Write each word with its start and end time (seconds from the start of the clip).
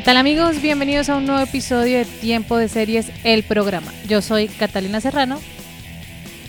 ¿Qué 0.00 0.04
tal 0.06 0.16
amigos? 0.16 0.62
Bienvenidos 0.62 1.10
a 1.10 1.16
un 1.18 1.26
nuevo 1.26 1.42
episodio 1.42 1.98
de 1.98 2.06
Tiempo 2.06 2.56
de 2.56 2.68
Series, 2.68 3.12
el 3.22 3.42
programa. 3.42 3.92
Yo 4.08 4.22
soy 4.22 4.48
Catalina 4.48 4.98
Serrano. 4.98 5.38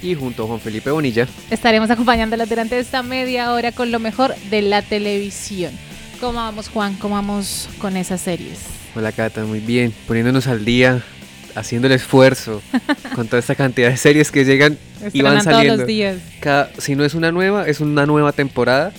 Y 0.02 0.16
junto 0.16 0.46
a 0.46 0.48
Juan 0.48 0.62
Felipe 0.62 0.90
Bonilla 0.90 1.28
estaremos 1.50 1.92
acompañándolas 1.92 2.48
durante 2.48 2.80
esta 2.80 3.04
media 3.04 3.52
hora 3.52 3.74
con 3.74 3.92
lo 3.92 4.00
mejor 4.00 4.34
de 4.50 4.62
la 4.62 4.82
televisión. 4.82 5.74
¿Cómo 6.22 6.40
vamos 6.40 6.70
Juan? 6.70 6.94
¿Cómo 6.94 7.16
vamos 7.16 7.68
con 7.80 7.98
esas 7.98 8.22
series? 8.22 8.60
Hola 8.96 9.12
Cata, 9.12 9.44
muy 9.44 9.60
bien. 9.60 9.94
Poniéndonos 10.08 10.48
al 10.48 10.64
día, 10.64 11.04
haciendo 11.54 11.88
el 11.88 11.94
esfuerzo 11.94 12.62
con 13.16 13.28
toda 13.28 13.42
esta 13.42 13.56
cantidad 13.56 13.90
de 13.90 13.98
series 13.98 14.32
que 14.32 14.46
llegan 14.46 14.78
y 15.12 15.24
van 15.24 15.44
saliendo. 15.44 15.74
todos 15.74 15.78
los 15.80 15.88
días. 15.88 16.20
Cada, 16.40 16.72
si 16.78 16.96
no 16.96 17.04
es 17.04 17.16
una 17.16 17.34
nueva, 17.34 17.68
es 17.68 17.82
una 17.82 18.06
nueva 18.06 18.32
temporada 18.32 18.94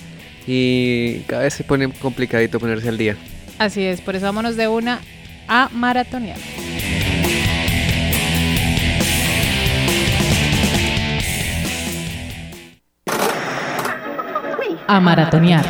y 0.47 1.21
cada 1.21 1.45
vez 1.45 1.55
se 1.55 1.65
pone 1.65 1.89
complicadito 1.89 2.61
ponerse 2.61 2.91
al 2.91 2.99
día. 2.99 3.17
Así 3.63 3.87
es, 3.87 4.01
por 4.01 4.17
eso 4.17 4.27
vámonos 4.27 4.57
de 4.57 4.67
una 4.67 4.99
a 5.47 5.69
maratonear. 5.71 6.37
A 14.89 15.01
maratonear. 15.01 15.65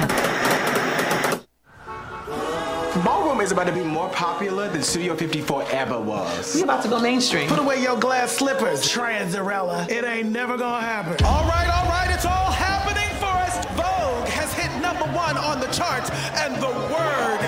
Ballroom 3.05 3.43
is 3.43 3.53
about 3.53 3.67
to 3.67 3.73
be 3.73 3.84
more 3.84 4.09
popular 4.09 4.71
than 4.71 4.83
Studio 4.83 5.15
54 5.15 5.67
ever 5.73 6.01
was. 6.01 6.55
We 6.55 6.62
about 6.62 6.83
to 6.84 6.89
go 6.89 6.99
mainstream. 6.99 7.47
Put 7.47 7.59
away 7.59 7.83
your 7.83 7.99
glass 7.99 8.33
slippers, 8.33 8.91
Tranzarella. 8.91 9.87
It 9.91 10.05
ain't 10.06 10.31
never 10.31 10.56
gonna 10.56 10.81
happen. 10.81 11.23
All 11.27 11.45
right, 11.45 11.69
all 11.69 11.91
right, 11.91 12.09
it's 12.11 12.25
all 12.25 12.51
happening 12.51 13.11
for 13.21 13.27
us. 13.27 13.55
Vogue 13.77 14.29
has 14.29 14.51
hit 14.55 14.73
number 14.81 15.05
one 15.15 15.37
on 15.37 15.61
the 15.61 15.67
charts, 15.67 16.09
and 16.41 16.56
the 16.56 16.71
word 16.91 17.42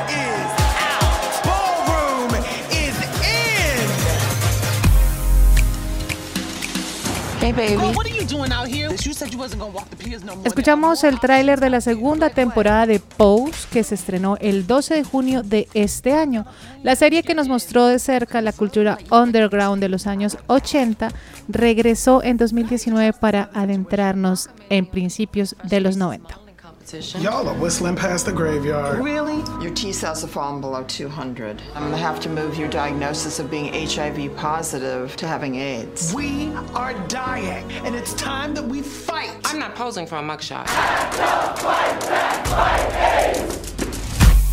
Escuchamos 10.45 11.05
el 11.05 11.20
tráiler 11.20 11.61
de 11.61 11.69
la 11.69 11.81
segunda 11.83 12.31
temporada 12.31 12.86
de 12.86 13.01
Pose 13.01 13.69
que 13.70 13.84
se 13.84 13.95
estrenó 13.95 14.36
el 14.41 14.67
12 14.67 14.95
de 14.95 15.05
junio 15.05 15.42
de 15.42 15.69
este 15.75 16.12
año. 16.12 16.47
La 16.83 16.97
serie 16.97 17.23
que 17.23 17.34
nos 17.34 17.48
mostró 17.48 17.86
de 17.86 17.98
cerca 17.98 18.41
la 18.41 18.53
cultura 18.53 18.98
underground 19.11 19.83
de 19.83 19.91
los 19.91 20.06
años 20.06 20.39
80 20.47 21.11
regresó 21.48 22.23
en 22.23 22.39
2019 22.39 23.12
para 23.12 23.51
adentrarnos 23.53 24.48
en 24.70 24.86
principios 24.86 25.55
de 25.64 25.81
los 25.81 25.97
90. 25.97 26.44
Y'all 26.92 27.48
are 27.48 27.58
whistling 27.58 27.96
past 27.96 28.27
the 28.27 28.33
graveyard. 28.33 29.02
Really? 29.02 29.39
Your 29.62 29.72
T 29.72 29.90
cells 29.90 30.20
have 30.20 30.30
fallen 30.30 30.61
below 30.61 30.84
200. 30.84 31.62
I'm 31.74 31.83
gonna 31.83 31.96
have 31.96 32.20
to 32.20 32.28
move 32.28 32.58
your 32.58 32.68
diagnosis 32.68 33.39
of 33.39 33.50
being 33.50 33.72
HIV 33.72 34.36
positive 34.36 35.17
to 35.17 35.27
having 35.27 35.55
AIDS. 35.55 36.12
We 36.12 36.52
are 36.74 36.92
dying, 37.08 37.70
and 37.84 37.94
it's 37.94 38.12
time 38.14 38.52
that 38.55 38.62
we 38.62 38.83
fight. 38.83 39.34
I'm 39.46 39.58
not 39.58 39.74
posing 39.74 40.06
for 40.06 40.17
a 40.17 40.23
mugshot. 40.23 40.67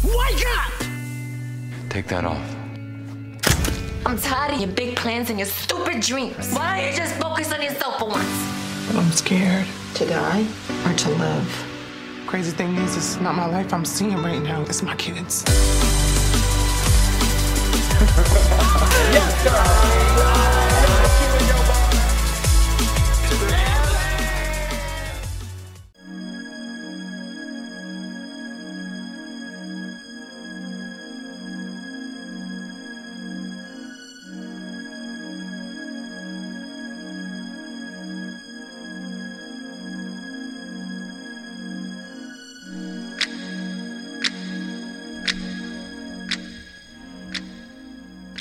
Wake 0.06 0.46
up! 0.56 0.74
Take 1.90 2.08
that 2.08 2.24
off. 2.24 2.56
I'm 4.06 4.18
tired 4.18 4.54
of 4.54 4.62
your 4.62 4.70
big 4.70 4.96
plans 4.96 5.30
and 5.30 5.38
your 5.38 5.48
stupid 5.48 6.00
dreams. 6.00 6.54
Why 6.54 6.80
don't 6.80 6.92
you 6.92 6.98
just 6.98 7.16
focus 7.16 7.52
on 7.52 7.62
yourself 7.62 8.00
for 8.00 8.08
once? 8.08 8.88
But 8.88 8.96
I'm 8.96 9.12
scared. 9.12 9.68
To 9.96 10.06
die 10.06 10.48
or 10.86 10.94
to 10.94 11.10
live? 11.10 11.71
Crazy 12.32 12.52
thing 12.52 12.78
is, 12.78 12.96
it's 12.96 13.20
not 13.20 13.36
my 13.36 13.46
life 13.46 13.74
I'm 13.74 13.84
seeing 13.84 14.24
right 14.24 14.42
now. 14.42 14.62
It's 14.62 14.82
my 14.82 14.96
kids. 14.96 15.44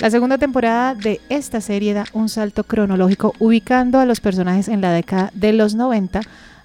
La 0.01 0.09
segunda 0.09 0.39
temporada 0.39 0.95
de 0.95 1.21
esta 1.29 1.61
serie 1.61 1.93
da 1.93 2.05
un 2.13 2.27
salto 2.27 2.63
cronológico 2.63 3.35
ubicando 3.37 3.99
a 3.99 4.05
los 4.07 4.19
personajes 4.19 4.67
en 4.67 4.81
la 4.81 4.91
década 4.91 5.29
de 5.35 5.53
los 5.53 5.75
90, 5.75 6.21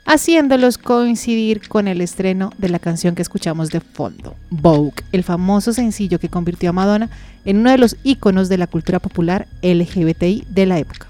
haciéndolos 0.06 0.78
coincidir 0.78 1.68
con 1.68 1.86
el 1.86 2.00
estreno 2.00 2.50
de 2.56 2.70
la 2.70 2.78
canción 2.78 3.14
que 3.14 3.20
escuchamos 3.20 3.68
de 3.68 3.80
fondo, 3.80 4.34
Vogue, 4.48 5.04
el 5.12 5.22
famoso 5.22 5.74
sencillo 5.74 6.18
que 6.18 6.30
convirtió 6.30 6.70
a 6.70 6.72
Madonna 6.72 7.10
en 7.44 7.58
uno 7.58 7.70
de 7.70 7.76
los 7.76 7.98
íconos 8.04 8.48
de 8.48 8.56
la 8.56 8.68
cultura 8.68 9.00
popular 9.00 9.46
LGBTI 9.60 10.46
de 10.48 10.64
la 10.64 10.78
época. 10.78 11.06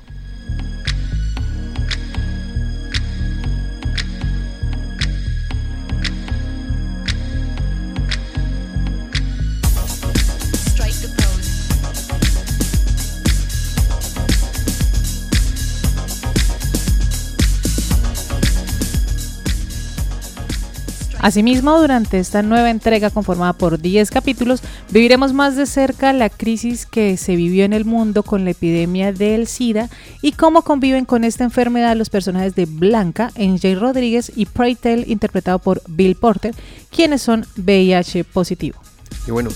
Asimismo, 21.26 21.80
durante 21.80 22.20
esta 22.20 22.40
nueva 22.42 22.70
entrega 22.70 23.10
conformada 23.10 23.52
por 23.52 23.80
10 23.80 24.12
capítulos, 24.12 24.62
viviremos 24.92 25.32
más 25.32 25.56
de 25.56 25.66
cerca 25.66 26.12
la 26.12 26.30
crisis 26.30 26.86
que 26.86 27.16
se 27.16 27.34
vivió 27.34 27.64
en 27.64 27.72
el 27.72 27.84
mundo 27.84 28.22
con 28.22 28.44
la 28.44 28.52
epidemia 28.52 29.12
del 29.12 29.48
SIDA 29.48 29.90
y 30.22 30.30
cómo 30.30 30.62
conviven 30.62 31.04
con 31.04 31.24
esta 31.24 31.42
enfermedad 31.42 31.96
los 31.96 32.10
personajes 32.10 32.54
de 32.54 32.66
Blanca, 32.66 33.32
NJ 33.36 33.74
Rodríguez 33.74 34.30
y 34.36 34.46
Praytel, 34.46 35.10
interpretado 35.10 35.58
por 35.58 35.82
Bill 35.88 36.14
Porter, 36.14 36.54
quienes 36.94 37.22
son 37.22 37.44
VIH 37.56 38.22
positivo. 38.22 38.78
Y 39.26 39.32
bueno, 39.32 39.50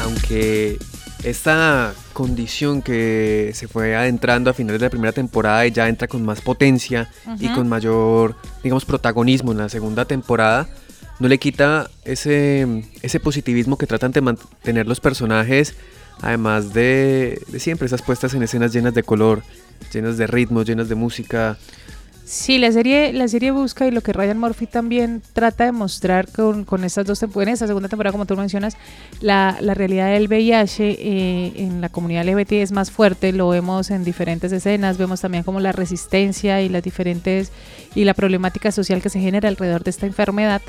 aunque 0.00 0.78
esta 1.22 1.92
condición 2.14 2.80
que 2.80 3.50
se 3.52 3.68
fue 3.68 3.94
adentrando 3.94 4.48
a 4.48 4.54
finales 4.54 4.80
de 4.80 4.86
la 4.86 4.90
primera 4.90 5.12
temporada 5.12 5.66
y 5.66 5.72
ya 5.72 5.88
entra 5.88 6.08
con 6.08 6.24
más 6.24 6.40
potencia 6.40 7.10
y 7.38 7.48
con 7.48 7.68
mayor, 7.68 8.36
digamos, 8.62 8.86
protagonismo 8.86 9.52
en 9.52 9.58
la 9.58 9.68
segunda 9.68 10.06
temporada, 10.06 10.66
no 11.20 11.28
le 11.28 11.38
quita 11.38 11.90
ese, 12.04 12.84
ese 13.02 13.20
positivismo 13.20 13.76
que 13.76 13.86
tratan 13.86 14.12
de 14.12 14.22
mantener 14.22 14.86
los 14.86 15.00
personajes, 15.00 15.74
además 16.22 16.72
de, 16.72 17.42
de 17.48 17.60
siempre 17.60 17.86
esas 17.86 18.00
puestas 18.00 18.32
en 18.32 18.42
escenas 18.42 18.72
llenas 18.72 18.94
de 18.94 19.02
color, 19.02 19.42
llenas 19.92 20.16
de 20.16 20.26
ritmo, 20.26 20.62
llenas 20.62 20.88
de 20.88 20.94
música. 20.94 21.58
Sí, 22.26 22.56
la 22.56 22.72
serie, 22.72 23.12
la 23.12 23.28
serie 23.28 23.50
busca 23.50 23.86
y 23.86 23.90
lo 23.90 24.00
que 24.00 24.14
Ryan 24.14 24.38
Murphy 24.38 24.66
también 24.66 25.20
trata 25.34 25.66
de 25.66 25.72
mostrar 25.72 26.26
con, 26.26 26.64
con 26.64 26.82
estas 26.82 27.06
dos 27.06 27.20
temporadas, 27.20 27.48
en 27.48 27.52
esta 27.52 27.66
segunda 27.66 27.90
temporada, 27.90 28.12
como 28.12 28.24
tú 28.24 28.34
mencionas, 28.34 28.78
la, 29.20 29.58
la 29.60 29.74
realidad 29.74 30.10
del 30.10 30.26
VIH 30.26 30.90
eh, 30.90 31.52
en 31.56 31.82
la 31.82 31.90
comunidad 31.90 32.26
LGBT 32.26 32.52
es 32.52 32.72
más 32.72 32.90
fuerte, 32.90 33.30
lo 33.34 33.50
vemos 33.50 33.90
en 33.90 34.04
diferentes 34.04 34.52
escenas, 34.52 34.96
vemos 34.96 35.20
también 35.20 35.44
como 35.44 35.60
la 35.60 35.72
resistencia 35.72 36.62
y 36.62 36.70
las 36.70 36.82
diferentes 36.82 37.52
y 37.94 38.04
la 38.04 38.14
problemática 38.14 38.72
social 38.72 39.02
que 39.02 39.10
se 39.10 39.20
genera 39.20 39.50
alrededor 39.50 39.84
de 39.84 39.90
esta 39.90 40.06
enfermedad 40.06 40.62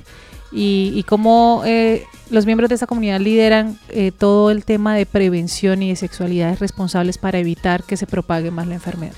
y, 0.51 0.91
y 0.93 1.03
cómo 1.03 1.63
eh, 1.65 2.03
los 2.29 2.45
miembros 2.45 2.67
de 2.67 2.75
esta 2.75 2.87
comunidad 2.87 3.21
lideran 3.21 3.79
eh, 3.89 4.11
todo 4.11 4.51
el 4.51 4.65
tema 4.65 4.93
de 4.93 5.05
prevención 5.05 5.81
y 5.83 5.89
de 5.89 5.95
sexualidades 5.95 6.59
responsables 6.59 7.17
para 7.17 7.39
evitar 7.39 7.83
que 7.83 7.95
se 7.95 8.07
propague 8.07 8.51
más 8.51 8.67
la 8.67 8.75
enfermedad. 8.75 9.15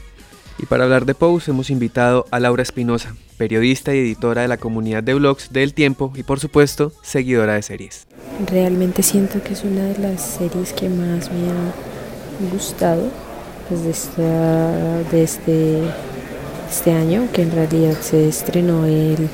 Y 0.59 0.65
para 0.65 0.85
hablar 0.85 1.05
de 1.05 1.13
Pose 1.13 1.51
hemos 1.51 1.69
invitado 1.69 2.25
a 2.31 2.39
Laura 2.39 2.63
Espinosa, 2.63 3.15
periodista 3.37 3.93
y 3.93 3.99
editora 3.99 4.41
de 4.41 4.47
la 4.47 4.57
comunidad 4.57 5.03
de 5.03 5.13
blogs 5.13 5.53
del 5.53 5.73
tiempo 5.73 6.11
y 6.15 6.23
por 6.23 6.39
supuesto 6.39 6.91
seguidora 7.03 7.53
de 7.53 7.61
series. 7.61 8.07
Realmente 8.49 9.03
siento 9.03 9.41
que 9.43 9.53
es 9.53 9.63
una 9.63 9.83
de 9.85 9.99
las 9.99 10.21
series 10.21 10.73
que 10.73 10.89
más 10.89 11.31
me 11.31 11.49
ha 11.49 12.51
gustado 12.51 13.03
pues, 13.67 13.83
de, 13.83 13.91
esta, 13.91 15.03
de 15.11 15.23
este, 16.69 16.91
año, 16.91 17.27
que 17.33 17.43
en 17.43 17.51
realidad 17.51 17.95
se 18.01 18.27
estrenó 18.27 18.85
el 18.85 19.29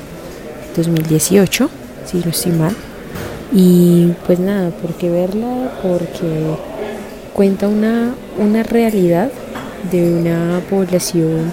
2018, 0.76 1.70
si 2.04 2.18
no 2.18 2.30
estoy 2.30 2.52
mal. 2.52 2.76
Y 3.52 4.12
pues 4.26 4.40
nada, 4.40 4.70
¿por 4.70 4.94
qué 4.94 5.08
verla? 5.08 5.78
Porque 5.82 6.56
cuenta 7.32 7.68
una, 7.68 8.14
una 8.38 8.62
realidad 8.62 9.30
de 9.90 10.12
una 10.12 10.60
población 10.68 11.52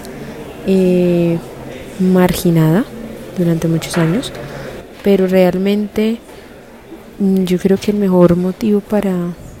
eh, 0.66 1.38
marginada 1.98 2.84
durante 3.36 3.68
muchos 3.68 3.98
años, 3.98 4.32
pero 5.02 5.26
realmente 5.26 6.18
mm, 7.18 7.44
yo 7.44 7.58
creo 7.58 7.78
que 7.78 7.90
el 7.90 7.98
mejor 7.98 8.36
motivo 8.36 8.80
para 8.80 9.14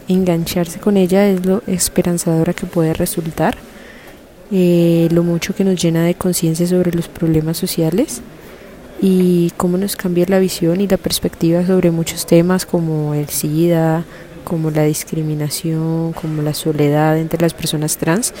engancharse 0.08 0.78
con 0.78 0.96
ella 0.96 1.28
es 1.28 1.44
lo 1.44 1.62
esperanzadora 1.66 2.52
que 2.52 2.66
puede 2.66 2.92
resultar, 2.94 3.56
eh, 4.50 5.08
lo 5.10 5.22
mucho 5.22 5.54
que 5.54 5.64
nos 5.64 5.80
llena 5.80 6.04
de 6.04 6.14
conciencia 6.14 6.66
sobre 6.66 6.92
los 6.92 7.08
problemas 7.08 7.56
sociales 7.56 8.20
y 9.00 9.50
cómo 9.56 9.78
nos 9.78 9.96
cambia 9.96 10.26
la 10.28 10.38
visión 10.38 10.80
y 10.80 10.86
la 10.86 10.96
perspectiva 10.96 11.66
sobre 11.66 11.90
muchos 11.90 12.26
temas 12.26 12.66
como 12.66 13.14
el 13.14 13.28
SIDA, 13.28 14.04
como 14.44 14.70
la 14.70 14.84
discriminación, 14.84 16.12
como 16.12 16.42
la 16.42 16.54
soledad 16.54 17.18
entre 17.18 17.40
las 17.40 17.54
personas 17.54 17.96
trans, 17.96 18.32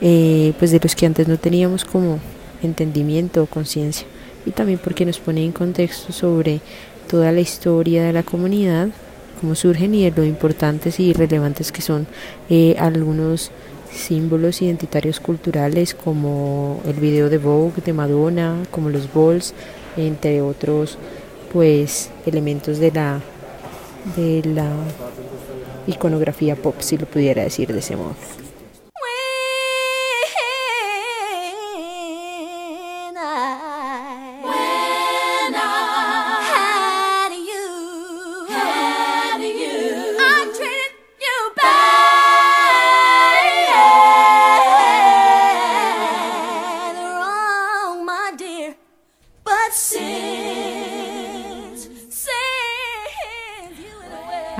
eh, 0.00 0.52
pues 0.58 0.70
de 0.70 0.80
los 0.80 0.94
que 0.94 1.06
antes 1.06 1.28
no 1.28 1.38
teníamos 1.38 1.84
como 1.84 2.18
entendimiento 2.62 3.42
o 3.42 3.46
conciencia. 3.46 4.06
Y 4.44 4.50
también 4.50 4.80
porque 4.82 5.06
nos 5.06 5.18
pone 5.18 5.44
en 5.44 5.52
contexto 5.52 6.12
sobre 6.12 6.60
toda 7.08 7.32
la 7.32 7.40
historia 7.40 8.04
de 8.04 8.12
la 8.12 8.22
comunidad, 8.22 8.88
cómo 9.40 9.54
surgen 9.54 9.94
y 9.94 10.04
de 10.04 10.10
lo 10.10 10.24
importantes 10.24 10.98
y 11.00 11.12
relevantes 11.12 11.72
que 11.72 11.82
son 11.82 12.06
eh, 12.48 12.76
algunos 12.78 13.50
símbolos 13.92 14.62
identitarios 14.62 15.20
culturales 15.20 15.94
como 15.94 16.80
el 16.86 16.94
video 16.94 17.28
de 17.28 17.38
Vogue 17.38 17.82
de 17.84 17.92
Madonna, 17.92 18.56
como 18.70 18.88
los 18.88 19.12
balls, 19.12 19.54
entre 19.96 20.40
otros 20.40 20.98
pues 21.52 22.10
elementos 22.24 22.78
de 22.78 22.90
la 22.92 23.20
de 24.16 24.42
la 24.44 24.70
iconografía 25.86 26.56
pop, 26.56 26.76
si 26.80 26.98
lo 26.98 27.06
pudiera 27.06 27.42
decir 27.42 27.72
de 27.72 27.78
ese 27.78 27.96
modo. 27.96 28.14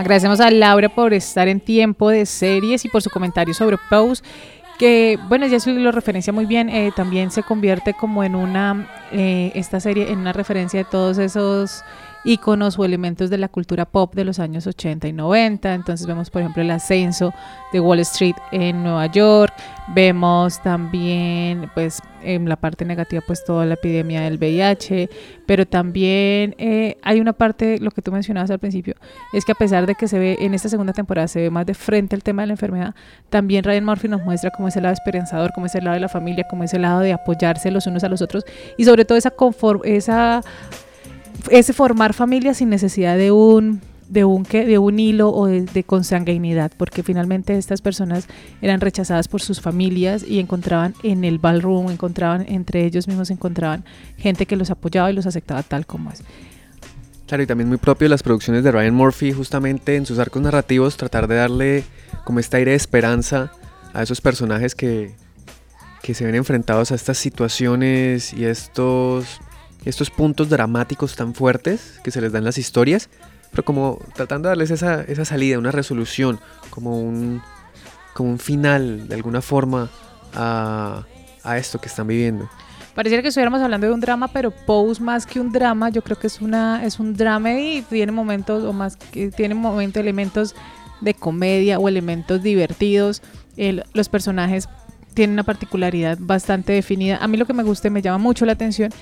Agradecemos 0.03 0.41
a 0.41 0.51
Laura 0.51 0.89
por 0.89 1.15
estar 1.15 1.47
en 1.47 1.61
tiempo 1.61 2.11
de 2.11 2.27
series 2.27 2.85
y 2.85 2.89
por 2.89 3.03
su 3.03 3.09
comentario 3.09 3.55
sobre 3.55 3.79
Pose 3.89 4.21
que 4.77 5.17
bueno, 5.29 5.47
ya 5.47 5.59
lo 5.65 5.93
referencia 5.93 6.33
muy 6.33 6.45
bien, 6.45 6.69
eh, 6.69 6.91
también 6.97 7.31
se 7.31 7.45
convierte 7.45 7.95
como 7.95 8.25
en 8.25 8.35
una, 8.35 8.89
eh, 9.13 9.53
esta 9.55 9.79
serie, 9.79 10.11
en 10.11 10.19
una 10.19 10.33
referencia 10.33 10.81
de 10.81 10.85
todos 10.91 11.19
esos 11.19 11.85
íconos 12.25 12.79
o 12.79 12.85
elementos 12.85 13.31
de 13.31 13.39
la 13.39 13.49
cultura 13.49 13.85
pop 13.85 14.15
de 14.15 14.25
los 14.25 14.39
años 14.39 14.67
80 14.67 15.09
y 15.09 15.13
90. 15.13 15.75
Entonces 15.75 16.07
vemos, 16.07 16.31
por 16.31 16.43
ejemplo, 16.43 16.63
el 16.63 16.71
ascenso 16.71 17.33
de 17.73 17.81
Wall 17.81 18.01
Street 18.01 18.37
en 18.53 18.83
Nueva 18.83 19.07
York. 19.07 19.53
Vemos 19.95 20.63
también, 20.63 21.71
pues, 21.75 22.01
en 22.23 22.49
la 22.49 22.57
parte 22.57 22.85
negativa, 22.85 23.23
pues, 23.27 23.45
toda 23.45 23.67
la 23.67 23.75
epidemia 23.75 24.21
del 24.21 24.39
VIH. 24.39 25.09
Pero 25.47 25.67
también 25.67 26.55
eh, 26.59 26.97
hay 27.03 27.21
una 27.21 27.33
parte, 27.33 27.79
lo 27.81 27.91
que 27.91 28.01
tú 28.01 28.13
mencionabas 28.13 28.51
al 28.51 28.59
principio, 28.59 28.95
es 29.33 29.45
que 29.45 29.53
a 29.53 29.57
pesar 29.57 29.87
de 29.87 29.95
que 29.95 30.07
se 30.07 30.19
ve 30.19 30.37
en 30.41 30.55
esta 30.55 30.69
segunda 30.69 30.93
temporada, 30.93 31.27
se 31.29 31.41
ve 31.41 31.51
más 31.51 31.67
de 31.67 31.75
frente 31.75 32.15
el 32.15 32.23
tema 32.23 32.43
de 32.43 32.47
la 32.47 32.53
enfermedad, 32.55 32.95
también 33.29 33.65
Ryan 33.65 33.85
Murphy 33.85 34.09
nos 34.09 34.23
muestra 34.23 34.51
como 34.51 34.69
ese 34.69 34.81
lado 34.81 34.95
esperanzador, 34.95 35.53
como 35.53 35.67
ese 35.67 35.83
lado 35.83 35.95
de 35.95 36.01
la 36.01 36.09
familia, 36.09 36.47
como 36.49 36.65
ese 36.65 36.79
lado 36.79 37.01
de 37.01 37.13
apoyarse 37.13 37.71
los 37.71 37.87
unos 37.87 38.05
a 38.05 38.09
los 38.09 38.23
otros 38.23 38.45
y 38.79 38.85
sobre 38.85 39.05
todo 39.05 39.19
esa, 39.19 39.31
conform 39.31 39.81
esa 39.85 40.43
ese 41.51 41.73
formar 41.73 42.15
familia 42.15 42.55
sin 42.55 42.69
necesidad 42.69 43.17
de 43.17 43.33
un 43.33 43.81
de 44.09 44.25
un 44.25 44.43
de 44.43 44.79
un 44.79 44.99
hilo 44.99 45.31
o 45.31 45.47
de, 45.47 45.85
consanguinidad 45.85 46.71
porque 46.77 47.03
finalmente 47.03 47.57
estas 47.57 47.81
personas 47.81 48.27
eran 48.61 48.81
rechazadas 48.81 49.27
por 49.27 49.41
sus 49.41 49.61
familias 49.61 50.23
y 50.27 50.39
encontraban 50.39 50.95
en 51.03 51.25
el 51.25 51.39
ballroom 51.39 51.91
encontraban 51.91 52.45
entre 52.49 52.85
ellos 52.85 53.09
mismos 53.09 53.31
encontraban 53.31 53.85
gente 54.19 54.45
que 54.45 54.57
los 54.57 54.71
apoyaba 54.71 55.11
y 55.11 55.15
los 55.15 55.27
aceptaba 55.27 55.63
tal 55.63 55.87
como 55.87 56.11
es. 56.11 56.23
Claro 57.27 57.43
y 57.43 57.47
también 57.47 57.69
muy 57.69 57.79
propio 57.79 58.05
de 58.05 58.11
las 58.11 58.23
producciones 58.23 58.65
de 58.65 58.73
Ryan 58.73 58.95
Murphy 58.95 59.33
justamente 59.33 59.97
en 59.97 60.05
sus 60.05 60.19
arcos 60.19 60.43
narrativos 60.43 60.99
tratar 60.99 61.27
de 61.27 61.37
darle 61.37 61.85
como 62.25 62.39
este 62.39 62.59
aire 62.59 62.73
de 62.73 62.77
esperanza 62.77 63.53
a 63.95 64.03
esos 64.03 64.21
personajes 64.21 64.75
que 64.75 65.15
que 66.03 66.15
se 66.15 66.25
ven 66.25 66.35
enfrentados 66.35 66.91
a 66.91 66.97
estas 66.97 67.17
situaciones 67.17 68.35
y 68.35 68.45
estos 68.45 69.41
estos 69.85 70.11
puntos 70.11 70.49
dramáticos 70.49 71.17
tan 71.17 71.35
fuertes 71.35 72.01
que 72.03 72.11
se 72.11 72.21
les 72.21 72.33
dan 72.33 72.45
las 72.45 72.59
historias, 72.59 73.09
pero 73.51 73.65
como 73.65 73.99
tratando 74.15 74.49
de 74.49 74.53
darles 74.53 74.71
esa, 74.71 75.03
esa 75.03 75.25
salida, 75.25 75.59
una 75.59 75.73
resolución, 75.73 76.41
como 76.71 77.01
un, 77.01 77.43
como 78.15 78.31
un 78.31 78.39
final 78.39 79.09
de 79.09 79.15
alguna 79.15 79.43
forma 79.43 79.91
a, 80.35 81.05
a 81.45 81.59
esto 81.59 81.81
que 81.81 81.89
están 81.89 82.07
viviendo. 82.07 82.49
Pareciera 82.95 83.23
que 83.23 83.29
estuviéramos 83.29 83.63
hablando 83.63 83.87
de 83.87 83.93
un 83.95 84.01
drama, 84.01 84.29
pero 84.29 84.51
Pose 84.51 85.03
más 85.03 85.25
que 85.25 85.41
un 85.41 85.51
drama, 85.51 85.89
yo 85.89 86.03
creo 86.03 86.19
que 86.19 86.27
es 86.27 86.43
una 86.43 86.85
es 86.85 87.01
un 87.01 87.15
drama 87.15 87.53
y 87.53 87.83
tiene 87.83 88.13
momentos 88.13 88.65
o 88.65 88.73
más 88.73 88.97
que 88.97 89.31
tiene 89.31 89.55
momentos 89.55 90.01
elementos 90.01 90.55
de 91.01 91.15
comedia 91.15 91.79
o 91.79 91.89
elementos 91.89 92.43
divertidos. 92.43 93.23
los 93.57 94.09
personajes 94.09 94.69
tienen 95.15 95.35
una 95.35 95.43
particularidad 95.43 96.19
bastante 96.21 96.73
definida. 96.73 97.19
A 97.21 97.29
mí 97.29 97.37
lo 97.37 97.47
que 97.47 97.55
me 97.55 97.63
gusta 97.63 97.89
y 97.89 97.91
me 97.91 98.03
llama 98.03 98.19
mucho 98.19 98.45
la 98.45 98.53
atención 98.53 98.93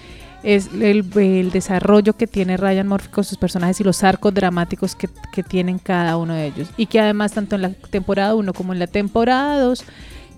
es 0.43 0.71
el, 0.81 1.51
desarrollo 1.51 2.15
que 2.15 2.27
tiene 2.27 2.57
Ryan 2.57 2.89
Murphy 2.89 3.09
con 3.09 3.25
sus 3.25 3.39
personajes 3.39 3.81
y 3.81 3.85
los 3.85 4.03
arcos 4.03 4.33
dramáticos 4.33 4.95
que, 4.97 5.09
tienen 5.43 5.79
cada 5.79 6.17
uno 6.17 6.35
de 6.35 6.47
ellos. 6.47 6.71
Y 6.77 6.87
que 6.87 7.01
además 7.01 7.33
tanto 7.33 7.57
en 7.57 7.63
la 7.63 7.71
temporada 7.71 8.35
1 8.35 8.53
como 8.53 8.73
en 8.73 8.79
la 8.79 8.87
temporada 8.87 9.59
2, 9.61 9.85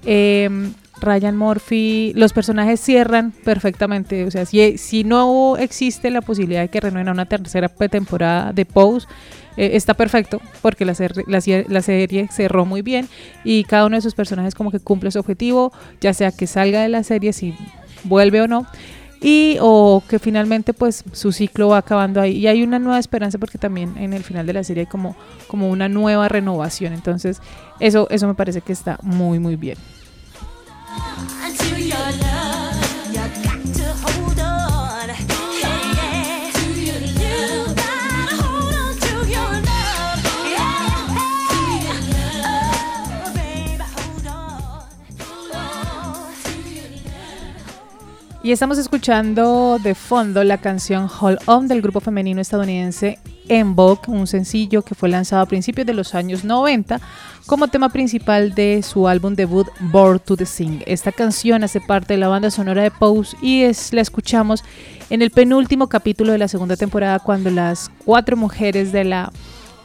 em, 0.07 0.73
Ryan 1.01 1.37
Murphy, 1.37 2.13
los 2.15 2.33
personajes 2.33 2.81
cierran 2.81 3.33
perfectamente. 3.45 4.25
O 4.25 4.31
sea, 4.31 4.47
si, 4.47 4.79
si 4.79 5.03
no 5.03 5.57
existe 5.57 6.11
la 6.11 6.21
posibilidad 6.21 6.61
de 6.63 6.69
que 6.69 6.81
renueven 6.81 7.09
a 7.09 7.13
una 7.13 7.27
tercera 7.27 7.69
temporada 7.69 8.53
de 8.53 8.65
Pose, 8.65 9.07
eh, 9.57 9.71
está 9.75 9.95
perfecto 9.95 10.41
porque 10.63 10.87
la, 10.87 10.95
la, 11.27 11.83
serie 11.83 12.29
cerró 12.33 12.65
muy 12.65 12.81
bien 12.81 13.07
y 13.45 13.65
cada 13.65 13.85
uno 13.85 13.97
de 13.97 14.03
sus 14.03 14.15
personajes 14.15 14.55
como 14.55 14.71
que 14.71 14.81
cumple 14.81 15.11
su 15.11 15.19
objetivo, 15.19 15.73
ya 16.01 16.15
sea 16.15 16.33
que 16.33 16.47
salga 16.47 16.81
de 16.81 16.89
la 16.89 17.03
serie 17.03 17.35
si 17.35 17.55
vuelve 18.05 18.41
o 18.41 18.49
no 18.49 18.67
y 19.23 19.57
o 19.61 20.02
que 20.09 20.19
finalmente 20.19 20.75
pues 20.75 21.05
su 21.12 21.33
ciclo 21.33 21.69
va 21.69 21.79
acabando 21.79 22.21
ahí. 22.21 22.37
Y 22.38 22.47
hay 22.49 22.62
una 22.62 22.79
nueva 22.79 22.99
esperanza 22.99 23.38
porque 23.38 23.57
también 23.57 23.97
en 23.97 24.12
el 24.12 24.25
final 24.25 24.47
de 24.47 24.52
la 24.52 24.64
serie 24.64 24.83
hay 24.83 24.87
como, 24.87 25.17
como 25.47 25.71
una 25.71 25.88
nueva 25.88 26.29
renovación. 26.29 26.93
Entonces 26.93 27.41
eso, 27.81 28.09
eso 28.11 28.26
me 28.26 28.35
parece 28.35 28.61
que 28.61 28.73
está 28.73 28.99
muy 29.02 29.38
muy 29.38 29.57
bien 29.57 29.79
Y 48.45 48.51
estamos 48.51 48.77
escuchando 48.77 49.79
de 49.81 49.95
fondo 49.95 50.43
la 50.43 50.59
canción 50.59 51.09
Hold 51.21 51.39
On 51.47 51.69
del 51.69 51.81
grupo 51.81 52.01
femenino 52.01 52.41
estadounidense 52.41 53.21
En 53.49 53.77
Vogue, 53.77 54.01
un 54.09 54.27
sencillo 54.27 54.83
que 54.83 54.97
fue 54.97 55.09
lanzado 55.09 55.43
a 55.43 55.47
principios 55.47 55.87
de 55.87 55.95
los 55.95 56.17
años 56.17 56.43
90 56.43 57.01
como 57.47 57.69
tema 57.69 57.91
principal 57.91 58.53
de 58.53 58.83
su 58.83 59.07
álbum 59.07 59.37
debut 59.37 59.69
Born 59.79 60.19
to 60.19 60.37
the 60.37 60.45
Sing. 60.45 60.83
Esta 60.87 61.13
canción 61.13 61.63
hace 61.63 61.81
parte 61.81 62.15
de 62.15 62.19
la 62.19 62.27
banda 62.27 62.51
sonora 62.51 62.83
de 62.83 62.91
Pose 62.91 63.37
y 63.41 63.63
es, 63.63 63.93
la 63.93 64.01
escuchamos 64.01 64.65
en 65.09 65.23
el 65.23 65.31
penúltimo 65.31 65.89
capítulo 65.89 66.33
de 66.33 66.39
la 66.39 66.49
segunda 66.49 66.77
temporada 66.77 67.21
cuando 67.21 67.49
las 67.49 67.93
cuatro 68.05 68.37
mujeres 68.37 68.91
de 68.91 69.05
la 69.05 69.31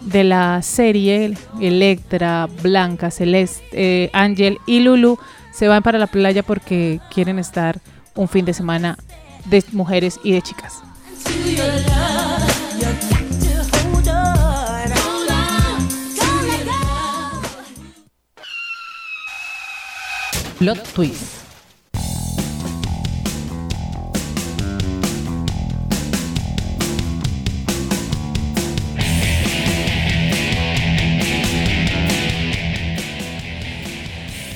de 0.01 0.23
la 0.23 0.63
serie, 0.63 1.35
Electra, 1.59 2.47
Blanca, 2.63 3.11
Celeste, 3.11 3.65
eh, 3.73 4.57
y 4.65 4.79
Lulu, 4.79 5.17
se 5.51 5.67
van 5.67 5.81
para 5.81 5.97
la 5.97 6.05
playa 6.05 6.43
porque 6.43 6.99
quieren 7.11 7.39
estar 7.39 7.81
un 8.17 8.27
fin 8.27 8.43
de 8.43 8.53
semana 8.53 8.97
de 9.45 9.63
mujeres 9.71 10.19
y 10.23 10.33
de 10.33 10.41
chicas. 10.41 10.81
Twist. 20.93 21.36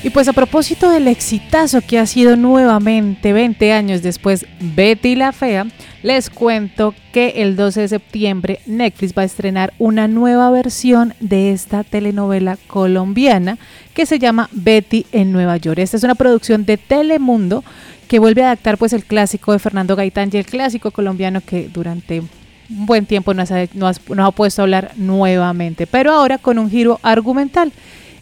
Y 0.04 0.10
pues 0.10 0.26
a 0.26 0.32
propósito 0.32 0.90
del 0.90 1.06
exitazo 1.06 1.80
que 1.80 2.00
ha 2.00 2.06
sido 2.06 2.34
nuevamente 2.34 3.32
20 3.32 3.72
años 3.72 4.02
después 4.02 4.46
Betty 4.60 5.14
la 5.14 5.30
Fea, 5.30 5.66
les 6.02 6.28
cuento 6.28 6.92
que 7.12 7.34
el 7.36 7.54
12 7.54 7.82
de 7.82 7.88
septiembre 7.88 8.60
Netflix 8.66 9.14
va 9.16 9.22
a 9.22 9.26
estrenar 9.26 9.72
una 9.78 10.08
nueva 10.08 10.50
versión 10.50 11.14
de 11.20 11.52
esta 11.52 11.84
telenovela 11.84 12.58
colombiana 12.66 13.58
que 13.94 14.04
se 14.04 14.18
llama 14.18 14.48
Betty 14.50 15.06
en 15.12 15.30
Nueva 15.30 15.56
York. 15.58 15.78
Esta 15.78 15.98
es 15.98 16.02
una 16.02 16.16
producción 16.16 16.66
de 16.66 16.78
Telemundo 16.78 17.62
que 18.08 18.18
vuelve 18.18 18.42
a 18.42 18.46
adaptar 18.46 18.78
pues 18.78 18.92
el 18.92 19.04
clásico 19.04 19.52
de 19.52 19.60
Fernando 19.60 19.94
Gaitán 19.94 20.30
y 20.32 20.36
el 20.36 20.46
clásico 20.46 20.90
colombiano 20.90 21.40
que 21.46 21.68
durante 21.72 22.18
un 22.18 22.28
buen 22.70 23.06
tiempo 23.06 23.34
nos 23.34 23.52
ha, 23.52 23.66
nos 23.74 24.00
ha 24.18 24.30
puesto 24.32 24.62
a 24.62 24.64
hablar 24.64 24.92
nuevamente, 24.96 25.86
pero 25.86 26.12
ahora 26.12 26.38
con 26.38 26.58
un 26.58 26.68
giro 26.68 26.98
argumental. 27.04 27.72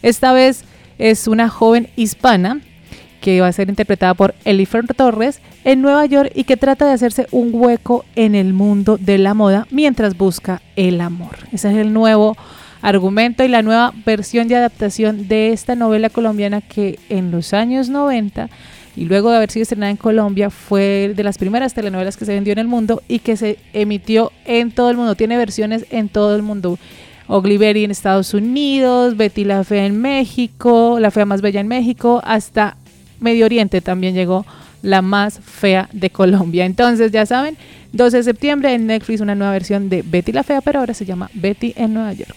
Esta 0.03 0.31
vez 0.31 0.63
es 1.01 1.27
una 1.27 1.49
joven 1.49 1.89
hispana 1.95 2.61
que 3.21 3.41
va 3.41 3.47
a 3.47 3.51
ser 3.51 3.69
interpretada 3.69 4.13
por 4.13 4.35
Elifer 4.45 4.85
Torres 4.87 5.41
en 5.63 5.81
Nueva 5.81 6.05
York 6.05 6.31
y 6.35 6.43
que 6.43 6.57
trata 6.57 6.85
de 6.85 6.93
hacerse 6.93 7.27
un 7.31 7.49
hueco 7.53 8.05
en 8.15 8.35
el 8.35 8.53
mundo 8.53 8.97
de 8.99 9.17
la 9.17 9.33
moda 9.33 9.67
mientras 9.71 10.15
busca 10.15 10.61
el 10.75 11.01
amor. 11.01 11.37
Ese 11.51 11.69
es 11.71 11.77
el 11.77 11.91
nuevo 11.91 12.37
argumento 12.81 13.43
y 13.43 13.47
la 13.47 13.61
nueva 13.63 13.93
versión 14.05 14.47
de 14.47 14.55
adaptación 14.55 15.27
de 15.27 15.53
esta 15.53 15.75
novela 15.75 16.09
colombiana 16.09 16.61
que 16.61 16.99
en 17.09 17.31
los 17.31 17.53
años 17.53 17.89
90 17.89 18.49
y 18.95 19.05
luego 19.05 19.31
de 19.31 19.37
haber 19.37 19.51
sido 19.51 19.63
estrenada 19.63 19.91
en 19.91 19.97
Colombia 19.97 20.49
fue 20.49 21.13
de 21.15 21.23
las 21.23 21.37
primeras 21.37 21.73
telenovelas 21.73 22.17
que 22.17 22.25
se 22.25 22.33
vendió 22.33 22.53
en 22.53 22.59
el 22.59 22.67
mundo 22.67 23.01
y 23.07 23.19
que 23.19 23.37
se 23.37 23.57
emitió 23.73 24.31
en 24.45 24.71
todo 24.71 24.89
el 24.91 24.97
mundo, 24.97 25.15
tiene 25.15 25.37
versiones 25.37 25.85
en 25.89 26.09
todo 26.09 26.35
el 26.35 26.41
mundo. 26.43 26.77
Oglivery 27.31 27.85
en 27.85 27.91
Estados 27.91 28.33
Unidos, 28.33 29.15
Betty 29.15 29.45
la 29.45 29.63
Fea 29.63 29.85
en 29.85 30.01
México, 30.01 30.97
La 30.99 31.11
Fea 31.11 31.25
Más 31.25 31.41
Bella 31.41 31.61
en 31.61 31.67
México, 31.67 32.21
hasta 32.25 32.75
Medio 33.21 33.45
Oriente 33.45 33.79
también 33.79 34.13
llegó 34.13 34.45
la 34.81 35.01
más 35.01 35.39
fea 35.39 35.87
de 35.93 36.09
Colombia. 36.09 36.65
Entonces, 36.65 37.11
ya 37.11 37.25
saben, 37.25 37.55
12 37.93 38.17
de 38.17 38.23
septiembre 38.23 38.73
en 38.73 38.85
Netflix 38.85 39.21
una 39.21 39.35
nueva 39.35 39.53
versión 39.53 39.87
de 39.87 40.01
Betty 40.01 40.33
la 40.33 40.43
Fea, 40.43 40.59
pero 40.59 40.79
ahora 40.79 40.93
se 40.93 41.05
llama 41.05 41.29
Betty 41.33 41.73
en 41.77 41.93
Nueva 41.93 42.11
York. 42.11 42.35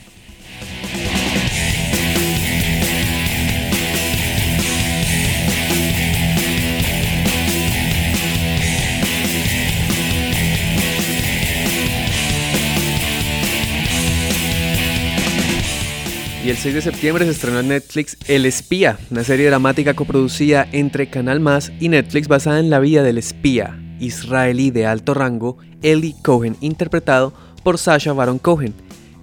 Y 16.45 16.51
el 16.51 16.59
6 16.59 16.75
de 16.75 16.83
septiembre 16.83 17.25
se 17.25 17.31
estrenó 17.31 17.61
en 17.61 17.69
Netflix 17.69 18.19
El 18.29 18.45
Espía, 18.45 18.99
una 19.11 19.25
serie 19.25 19.47
dramática 19.47 19.95
coproducida 19.95 20.69
entre 20.73 21.09
Canal 21.09 21.41
Más 21.41 21.73
y 21.81 21.89
Netflix 21.89 22.29
basada 22.29 22.61
en 22.61 22.69
la 22.69 22.81
vida 22.81 23.03
del 23.03 23.17
espía 23.17 23.81
israelí 23.99 24.71
de 24.71 24.85
alto 24.85 25.15
rango 25.15 25.57
Eli 25.81 26.15
Cohen, 26.23 26.59
interpretado 26.61 27.33
por 27.63 27.79
Sasha 27.79 28.13
Baron 28.13 28.39
Cohen, 28.39 28.75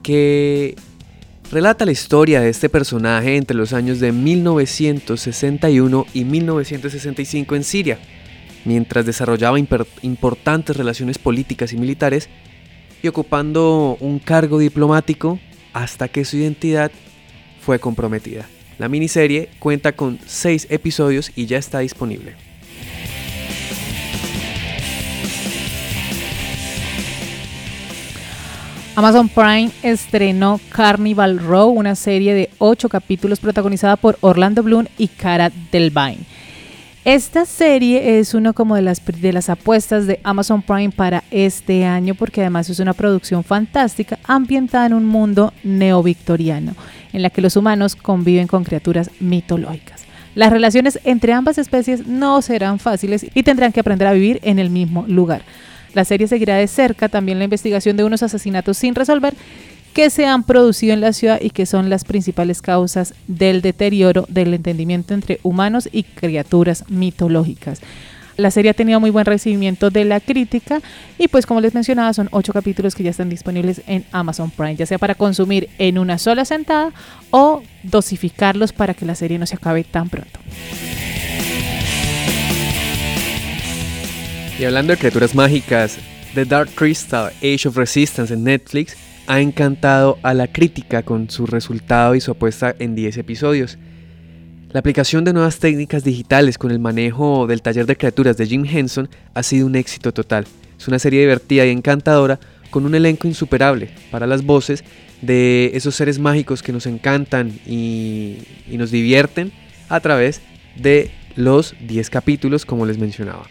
que 0.02 0.74
relata 1.52 1.86
la 1.86 1.92
historia 1.92 2.42
de 2.42 2.50
este 2.50 2.70
personaje 2.70 3.36
entre 3.36 3.56
los 3.56 3.74
años 3.74 4.00
de 4.00 4.12
1961 4.12 6.08
y 6.16 6.26
1965 6.26 7.56
en 7.56 7.64
Siria, 7.64 8.00
mientras 8.66 9.06
desarrollaba 9.06 9.60
importantes 9.60 10.76
relaciones 10.76 11.20
políticas 11.20 11.72
y 11.72 11.78
militares 11.78 12.30
y 13.04 13.08
ocupando 13.08 13.96
un 14.00 14.18
cargo 14.18 14.58
diplomático 14.58 15.40
hasta 15.74 16.08
que 16.08 16.26
su 16.26 16.38
identidad 16.38 16.92
fue 17.62 17.80
comprometida. 17.80 18.48
La 18.78 18.90
miniserie 18.90 19.50
cuenta 19.60 19.92
con 19.92 20.20
6 20.26 20.68
episodios 20.70 21.32
y 21.36 21.46
ya 21.46 21.58
está 21.58 21.80
disponible. 21.80 22.34
Amazon 28.96 29.30
Prime 29.30 29.72
estrenó 29.84 30.60
Carnival 30.70 31.40
Row, 31.40 31.70
una 31.70 31.96
serie 31.96 32.34
de 32.34 32.50
8 32.58 32.90
capítulos 32.90 33.40
protagonizada 33.40 33.96
por 33.96 34.18
Orlando 34.20 34.64
Bloom 34.64 34.88
y 34.98 35.08
Cara 35.08 35.52
Delvine. 35.72 36.26
Esta 37.06 37.46
serie 37.46 38.20
es 38.20 38.34
una 38.34 38.54
como 38.54 38.76
de 38.76 38.82
las, 38.82 39.02
de 39.04 39.34
las 39.34 39.50
apuestas 39.50 40.08
de 40.08 40.20
Amazon 40.24 40.62
Prime 40.62 40.92
para 40.92 41.24
este 41.32 41.86
año 41.86 42.16
porque 42.16 42.42
además 42.42 42.70
es 42.70 42.80
una 42.80 42.94
producción 42.94 43.44
fantástica 43.44 44.20
ambientada 44.24 44.88
en 44.88 44.94
un 44.94 45.06
mundo 45.06 45.54
neovictoriano 45.64 46.76
en 47.14 47.22
la 47.22 47.30
que 47.30 47.42
los 47.42 47.56
humanos 47.56 47.96
conviven 47.96 48.48
con 48.48 48.64
criaturas 48.64 49.12
mitológicas. 49.20 50.04
Las 50.34 50.52
relaciones 50.52 51.00
entre 51.04 51.34
ambas 51.34 51.58
especies 51.58 52.08
no 52.08 52.42
serán 52.42 52.80
fáciles 52.80 53.26
y 53.34 53.44
tendrán 53.44 53.74
que 53.74 53.82
aprender 53.82 54.08
a 54.08 54.14
vivir 54.14 54.40
en 54.44 54.60
el 54.60 54.70
mismo 54.70 55.06
lugar. 55.08 55.44
La 55.94 56.06
serie 56.06 56.28
seguirá 56.28 56.56
de 56.56 56.68
cerca 56.68 57.10
también 57.10 57.38
la 57.38 57.44
investigación 57.44 57.98
de 57.98 58.06
unos 58.06 58.24
asesinatos 58.24 58.78
sin 58.78 58.96
resolver 58.96 59.34
que 59.94 60.10
se 60.10 60.26
han 60.26 60.44
producido 60.44 60.94
en 60.94 61.02
la 61.02 61.12
ciudad 61.12 61.40
y 61.42 61.50
que 61.50 61.66
son 61.66 61.90
las 61.90 62.06
principales 62.06 62.62
causas 62.62 63.14
del 63.28 63.62
deterioro 63.62 64.26
del 64.30 64.54
entendimiento 64.54 65.14
entre 65.14 65.40
humanos 65.44 65.90
y 65.92 66.04
criaturas 66.04 66.86
mitológicas. 66.88 67.82
La 68.42 68.50
serie 68.50 68.72
ha 68.72 68.74
tenido 68.74 69.00
muy 69.00 69.12
buen 69.12 69.28
recibimiento 69.28 69.92
de 69.92 70.04
la 70.04 70.20
crítica 70.20 70.82
y 71.20 71.28
pues 71.28 71.46
como 71.46 71.62
les 71.62 71.76
mencionaba 71.76 72.12
son 72.12 72.28
ocho 72.32 72.54
capítulos 72.54 72.96
que 72.96 73.04
ya 73.04 73.12
están 73.12 73.30
disponibles 73.30 73.84
en 73.86 74.04
Amazon 74.12 74.50
Prime, 74.50 74.76
ya 74.76 74.88
sea 74.88 74.98
para 74.98 75.14
consumir 75.14 75.70
en 75.78 76.00
una 76.00 76.18
sola 76.18 76.44
sentada 76.44 76.92
o 77.30 77.62
dosificarlos 77.84 78.74
para 78.74 78.96
que 78.96 79.06
la 79.06 79.14
serie 79.14 79.38
no 79.38 79.46
se 79.46 79.58
acabe 79.58 79.84
tan 79.84 80.10
pronto. 80.10 80.40
Y 84.58 84.66
hablando 84.66 84.94
de 84.94 84.98
criaturas 84.98 85.36
mágicas, 85.36 86.00
The 86.34 86.46
Dark 86.46 86.72
Crystal 86.74 87.32
Age 87.44 87.68
of 87.68 87.78
Resistance 87.78 88.34
en 88.34 88.44
Netflix 88.44 88.98
ha 89.28 89.40
encantado 89.40 90.18
a 90.24 90.34
la 90.34 90.48
crítica 90.48 91.04
con 91.04 91.30
su 91.30 91.46
resultado 91.46 92.16
y 92.16 92.22
su 92.22 92.32
apuesta 92.32 92.76
en 92.80 92.96
10 92.96 93.18
episodios. 93.18 93.78
La 94.74 94.80
aplicación 94.80 95.26
de 95.26 95.34
nuevas 95.34 95.60
técnicas 95.60 96.06
digitales 96.06 96.58
con 96.58 96.72
el 96.72 96.80
manejo 96.80 97.46
del 97.46 97.62
taller 97.62 97.86
de 97.86 97.98
criaturas 97.98 98.38
de 98.38 98.48
Jim 98.48 98.66
Henson 98.66 99.10
ha 99.34 99.44
sido 99.44 99.68
un 99.68 99.76
éxito 99.76 100.14
total. 100.14 100.48
Es 100.80 100.88
una 100.88 100.98
serie 100.98 101.20
divertida 101.20 101.66
y 101.66 101.72
encantadora 101.72 102.40
con 102.70 102.86
un 102.86 102.96
elenco 102.96 103.28
insuperable 103.28 103.90
para 104.12 104.28
las 104.28 104.46
voces 104.46 104.86
de 105.22 105.72
esos 105.74 105.96
seres 105.96 106.20
mágicos 106.20 106.64
que 106.64 106.72
nos 106.72 106.86
encantan 106.86 107.52
y, 107.68 108.38
nos 108.70 108.92
divierten 108.92 109.52
a 109.90 110.00
través 110.00 110.42
de 110.78 111.12
los 111.36 111.76
10 111.82 112.10
capítulos 112.10 112.66
como 112.66 112.86
les 112.86 112.98
mencionaba. 112.98 113.50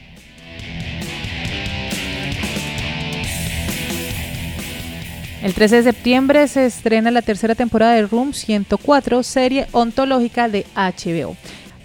El 5.43 5.55
13 5.55 5.77
de 5.77 5.83
septiembre 5.85 6.49
se 6.49 6.67
estrena 6.67 7.11
la 7.11 7.23
tercera 7.23 7.55
temporada 7.55 7.95
de 7.95 8.07
Room 8.07 8.35
104, 8.35 9.23
serie 9.23 9.67
ontológica 9.73 10.51
de 10.51 10.67
HBO. 10.75 11.35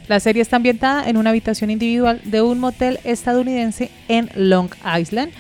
La 0.10 0.20
serie 0.20 0.42
está 0.42 0.58
ambientada 0.58 1.10
en 1.10 1.16
una 1.16 1.30
habitación 1.30 1.70
individual 1.70 2.20
de 2.26 2.42
un 2.42 2.60
motel 2.60 3.00
estadounidense 3.06 3.92
en 4.10 4.30
Long 4.36 4.70
Island, 5.00 5.32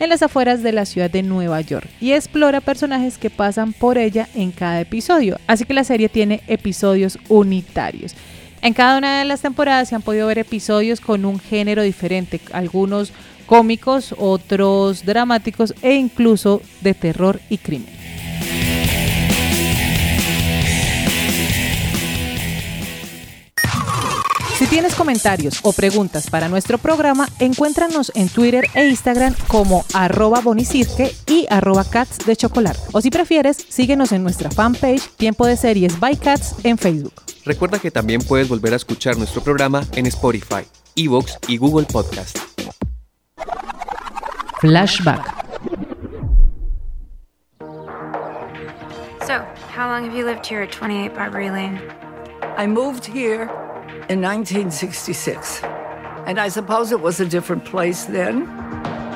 en 0.00 0.08
las 0.08 0.20
afueras 0.20 0.64
de 0.64 0.72
la 0.72 0.84
ciudad 0.84 1.12
de 1.12 1.22
Nueva 1.22 1.60
York, 1.60 1.88
y 2.00 2.10
explora 2.10 2.60
personajes 2.60 3.18
que 3.18 3.30
pasan 3.30 3.72
por 3.72 3.98
ella 3.98 4.28
en 4.34 4.50
cada 4.50 4.80
episodio. 4.80 5.38
Así 5.46 5.64
que 5.64 5.74
la 5.74 5.84
serie 5.84 6.08
tiene 6.08 6.42
episodios 6.48 7.20
unitarios. 7.28 8.16
En 8.62 8.74
cada 8.74 8.98
una 8.98 9.20
de 9.20 9.24
las 9.26 9.42
temporadas 9.42 9.88
se 9.88 9.94
han 9.94 10.02
podido 10.02 10.26
ver 10.26 10.38
episodios 10.38 11.00
con 11.00 11.24
un 11.24 11.38
género 11.38 11.82
diferente, 11.82 12.40
algunos 12.52 13.12
cómicos, 13.50 14.14
otros 14.16 15.04
dramáticos 15.04 15.74
e 15.82 15.94
incluso 15.94 16.62
de 16.82 16.94
terror 16.94 17.40
y 17.50 17.58
crimen. 17.58 17.92
Si 24.56 24.66
tienes 24.66 24.94
comentarios 24.94 25.58
o 25.62 25.72
preguntas 25.72 26.30
para 26.30 26.48
nuestro 26.48 26.78
programa, 26.78 27.28
encuéntranos 27.40 28.12
en 28.14 28.28
Twitter 28.28 28.66
e 28.74 28.86
Instagram 28.86 29.34
como 29.48 29.84
arroba 29.94 30.40
bonicirque 30.40 31.12
y 31.26 31.46
arroba 31.50 31.82
cats 31.84 32.24
de 32.24 32.36
chocolar. 32.36 32.76
O 32.92 33.00
si 33.00 33.10
prefieres, 33.10 33.56
síguenos 33.68 34.12
en 34.12 34.22
nuestra 34.22 34.50
fanpage 34.50 35.08
Tiempo 35.16 35.44
de 35.44 35.56
Series 35.56 35.98
by 35.98 36.16
Cats 36.18 36.54
en 36.62 36.78
Facebook. 36.78 37.14
Recuerda 37.44 37.80
que 37.80 37.90
también 37.90 38.20
puedes 38.20 38.48
volver 38.48 38.74
a 38.74 38.76
escuchar 38.76 39.16
nuestro 39.16 39.42
programa 39.42 39.84
en 39.96 40.06
Spotify, 40.06 40.62
Evox 40.94 41.38
y 41.48 41.56
Google 41.56 41.86
Podcast. 41.86 42.49
Flashback. 44.60 45.24
So, 49.26 49.46
how 49.68 49.88
long 49.88 50.04
have 50.04 50.14
you 50.14 50.24
lived 50.24 50.44
here 50.44 50.62
at 50.62 50.72
28 50.72 51.14
Barbary 51.14 51.50
Lane? 51.50 51.80
I 52.56 52.66
moved 52.66 53.06
here 53.06 53.42
in 54.08 54.20
1966. 54.20 55.62
And 56.26 56.38
I 56.38 56.48
suppose 56.48 56.92
it 56.92 57.00
was 57.00 57.20
a 57.20 57.26
different 57.26 57.64
place 57.64 58.04
then, 58.04 58.44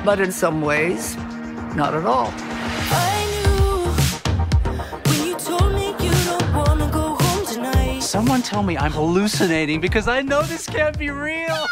but 0.03 0.19
in 0.19 0.31
some 0.31 0.61
ways, 0.61 1.15
not 1.75 1.93
at 1.93 2.05
all. 2.05 2.33
Someone 8.01 8.41
tell 8.41 8.63
me 8.63 8.77
I'm 8.77 8.93
hallucinating 8.93 9.81
because 9.81 10.07
I 10.07 10.21
know 10.21 10.41
this 10.43 10.67
can't 10.67 10.97
be 10.97 11.09
real. 11.09 11.67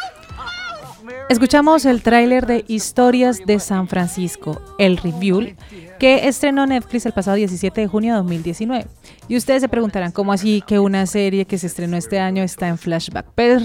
Escuchamos 1.29 1.85
el 1.85 2.01
tráiler 2.03 2.45
de 2.45 2.65
Historias 2.67 3.39
de 3.45 3.59
San 3.59 3.87
Francisco, 3.87 4.61
el 4.77 4.97
review, 4.97 5.55
que 5.97 6.27
estrenó 6.27 6.65
Netflix 6.65 7.05
el 7.05 7.13
pasado 7.13 7.37
17 7.37 7.81
de 7.81 7.87
junio 7.87 8.13
de 8.13 8.19
2019. 8.19 8.87
Y 9.27 9.37
ustedes 9.37 9.61
se 9.61 9.69
preguntarán, 9.69 10.11
¿cómo 10.11 10.33
así 10.33 10.61
que 10.67 10.79
una 10.79 11.05
serie 11.05 11.45
que 11.45 11.57
se 11.57 11.67
estrenó 11.67 11.97
este 11.97 12.19
año 12.19 12.43
está 12.43 12.67
en 12.67 12.77
flashback? 12.77 13.25
Pues, 13.35 13.63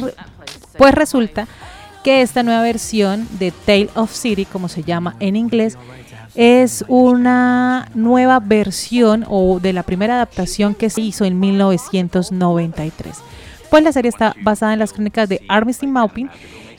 pues 0.77 0.95
resulta 0.95 1.49
que 2.05 2.23
esta 2.23 2.43
nueva 2.43 2.63
versión 2.63 3.27
de 3.39 3.51
Tale 3.51 3.91
of 3.95 4.15
City, 4.15 4.45
como 4.45 4.69
se 4.69 4.85
llama 4.85 5.17
en 5.19 5.35
inglés, 5.35 5.77
es 6.35 6.85
una 6.87 7.91
nueva 7.95 8.39
versión 8.39 9.25
o 9.29 9.59
de 9.59 9.73
la 9.73 9.83
primera 9.83 10.15
adaptación 10.15 10.75
que 10.75 10.91
se 10.91 11.01
hizo 11.01 11.25
en 11.25 11.41
1993. 11.41 13.17
Pues 13.69 13.83
la 13.83 13.93
serie 13.93 14.09
está 14.09 14.35
basada 14.43 14.73
en 14.73 14.79
las 14.79 14.93
crónicas 14.93 15.29
de 15.29 15.43
Armistice 15.49 15.91
Maupin 15.91 16.31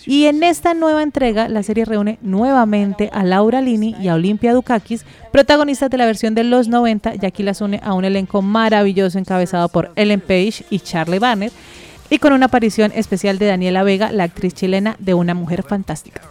y 0.10 0.26
en 0.26 0.42
esta 0.42 0.74
nueva 0.74 1.04
entrega 1.04 1.48
la 1.50 1.62
serie 1.62 1.86
reúne 1.86 2.18
nuevamente 2.24 3.12
a 3.14 3.24
Laura 3.24 3.62
Lini 3.62 3.96
y 4.02 4.08
a 4.08 4.16
Olimpia 4.16 4.54
Dukakis, 4.54 5.06
protagonistas 5.32 5.92
de 5.92 5.98
la 6.00 6.08
versión 6.08 6.34
de 6.34 6.44
los 6.44 6.68
90, 6.68 7.14
y 7.22 7.26
aquí 7.28 7.44
las 7.44 7.62
une 7.62 7.80
a 7.84 7.94
un 7.94 8.04
elenco 8.06 8.42
maravilloso 8.42 9.20
encabezado 9.20 9.70
por 9.70 9.92
Ellen 9.96 10.20
Page 10.20 10.66
y 10.72 10.80
Charlie 10.80 11.20
Banner, 11.20 11.52
y 12.10 12.18
con 12.18 12.34
una 12.34 12.48
aparición 12.48 12.92
especial 12.96 13.38
de 13.38 13.46
Daniela 13.46 13.84
Vega, 13.84 14.12
la 14.12 14.24
actriz 14.24 14.56
chilena 14.56 14.96
de 14.98 15.14
Una 15.14 15.36
Mujer 15.36 15.62
Fantástica. 15.62 16.24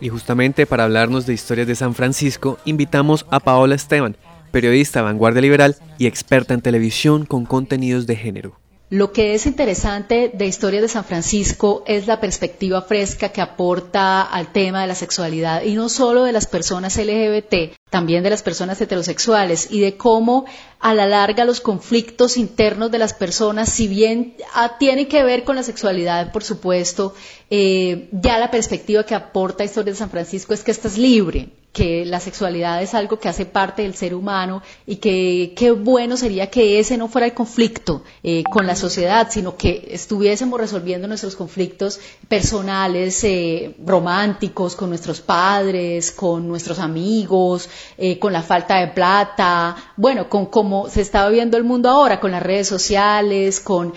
Y 0.00 0.08
justamente 0.08 0.64
para 0.64 0.84
hablarnos 0.84 1.26
de 1.26 1.34
historias 1.34 1.66
de 1.66 1.74
San 1.74 1.92
Francisco, 1.92 2.56
invitamos 2.64 3.26
a 3.30 3.40
Paola 3.40 3.74
Esteban, 3.74 4.16
periodista 4.50 5.02
vanguardia 5.02 5.42
liberal 5.42 5.76
y 5.98 6.06
experta 6.06 6.54
en 6.54 6.62
televisión 6.62 7.26
con 7.26 7.44
contenidos 7.44 8.06
de 8.06 8.16
género. 8.16 8.65
Lo 8.88 9.10
que 9.10 9.34
es 9.34 9.46
interesante 9.46 10.30
de 10.32 10.46
Historia 10.46 10.80
de 10.80 10.86
San 10.86 11.04
Francisco 11.04 11.82
es 11.88 12.06
la 12.06 12.20
perspectiva 12.20 12.82
fresca 12.82 13.30
que 13.30 13.40
aporta 13.40 14.22
al 14.22 14.52
tema 14.52 14.82
de 14.82 14.86
la 14.86 14.94
sexualidad 14.94 15.64
y 15.64 15.74
no 15.74 15.88
solo 15.88 16.22
de 16.22 16.30
las 16.30 16.46
personas 16.46 16.96
LGBT, 16.96 17.74
también 17.90 18.22
de 18.22 18.30
las 18.30 18.44
personas 18.44 18.80
heterosexuales 18.80 19.72
y 19.72 19.80
de 19.80 19.96
cómo 19.96 20.44
a 20.78 20.94
la 20.94 21.06
larga 21.06 21.44
los 21.44 21.60
conflictos 21.60 22.36
internos 22.36 22.92
de 22.92 22.98
las 22.98 23.12
personas, 23.12 23.70
si 23.70 23.88
bien 23.88 24.36
ah, 24.54 24.76
tienen 24.78 25.08
que 25.08 25.24
ver 25.24 25.42
con 25.42 25.56
la 25.56 25.64
sexualidad, 25.64 26.30
por 26.30 26.44
supuesto, 26.44 27.12
eh, 27.50 28.08
ya 28.12 28.38
la 28.38 28.52
perspectiva 28.52 29.02
que 29.02 29.16
aporta 29.16 29.64
Historia 29.64 29.94
de 29.94 29.98
San 29.98 30.10
Francisco 30.10 30.54
es 30.54 30.62
que 30.62 30.70
estás 30.70 30.96
libre, 30.96 31.48
que 31.76 32.06
la 32.06 32.20
sexualidad 32.20 32.82
es 32.82 32.94
algo 32.94 33.18
que 33.18 33.28
hace 33.28 33.44
parte 33.44 33.82
del 33.82 33.94
ser 33.94 34.14
humano 34.14 34.62
y 34.86 34.96
que 34.96 35.52
qué 35.54 35.72
bueno 35.72 36.16
sería 36.16 36.48
que 36.48 36.78
ese 36.78 36.96
no 36.96 37.06
fuera 37.06 37.26
el 37.26 37.34
conflicto 37.34 38.02
eh, 38.22 38.44
con 38.50 38.66
la 38.66 38.74
sociedad, 38.74 39.28
sino 39.30 39.58
que 39.58 39.86
estuviésemos 39.90 40.58
resolviendo 40.58 41.06
nuestros 41.06 41.36
conflictos 41.36 42.00
personales, 42.28 43.22
eh, 43.24 43.76
románticos, 43.84 44.74
con 44.74 44.88
nuestros 44.88 45.20
padres, 45.20 46.12
con 46.12 46.48
nuestros 46.48 46.78
amigos, 46.78 47.68
eh, 47.98 48.18
con 48.18 48.32
la 48.32 48.40
falta 48.40 48.80
de 48.80 48.88
plata, 48.88 49.76
bueno, 49.98 50.30
con 50.30 50.46
cómo 50.46 50.88
se 50.88 51.02
está 51.02 51.28
viviendo 51.28 51.58
el 51.58 51.64
mundo 51.64 51.90
ahora, 51.90 52.20
con 52.20 52.32
las 52.32 52.42
redes 52.42 52.68
sociales, 52.68 53.60
con 53.60 53.92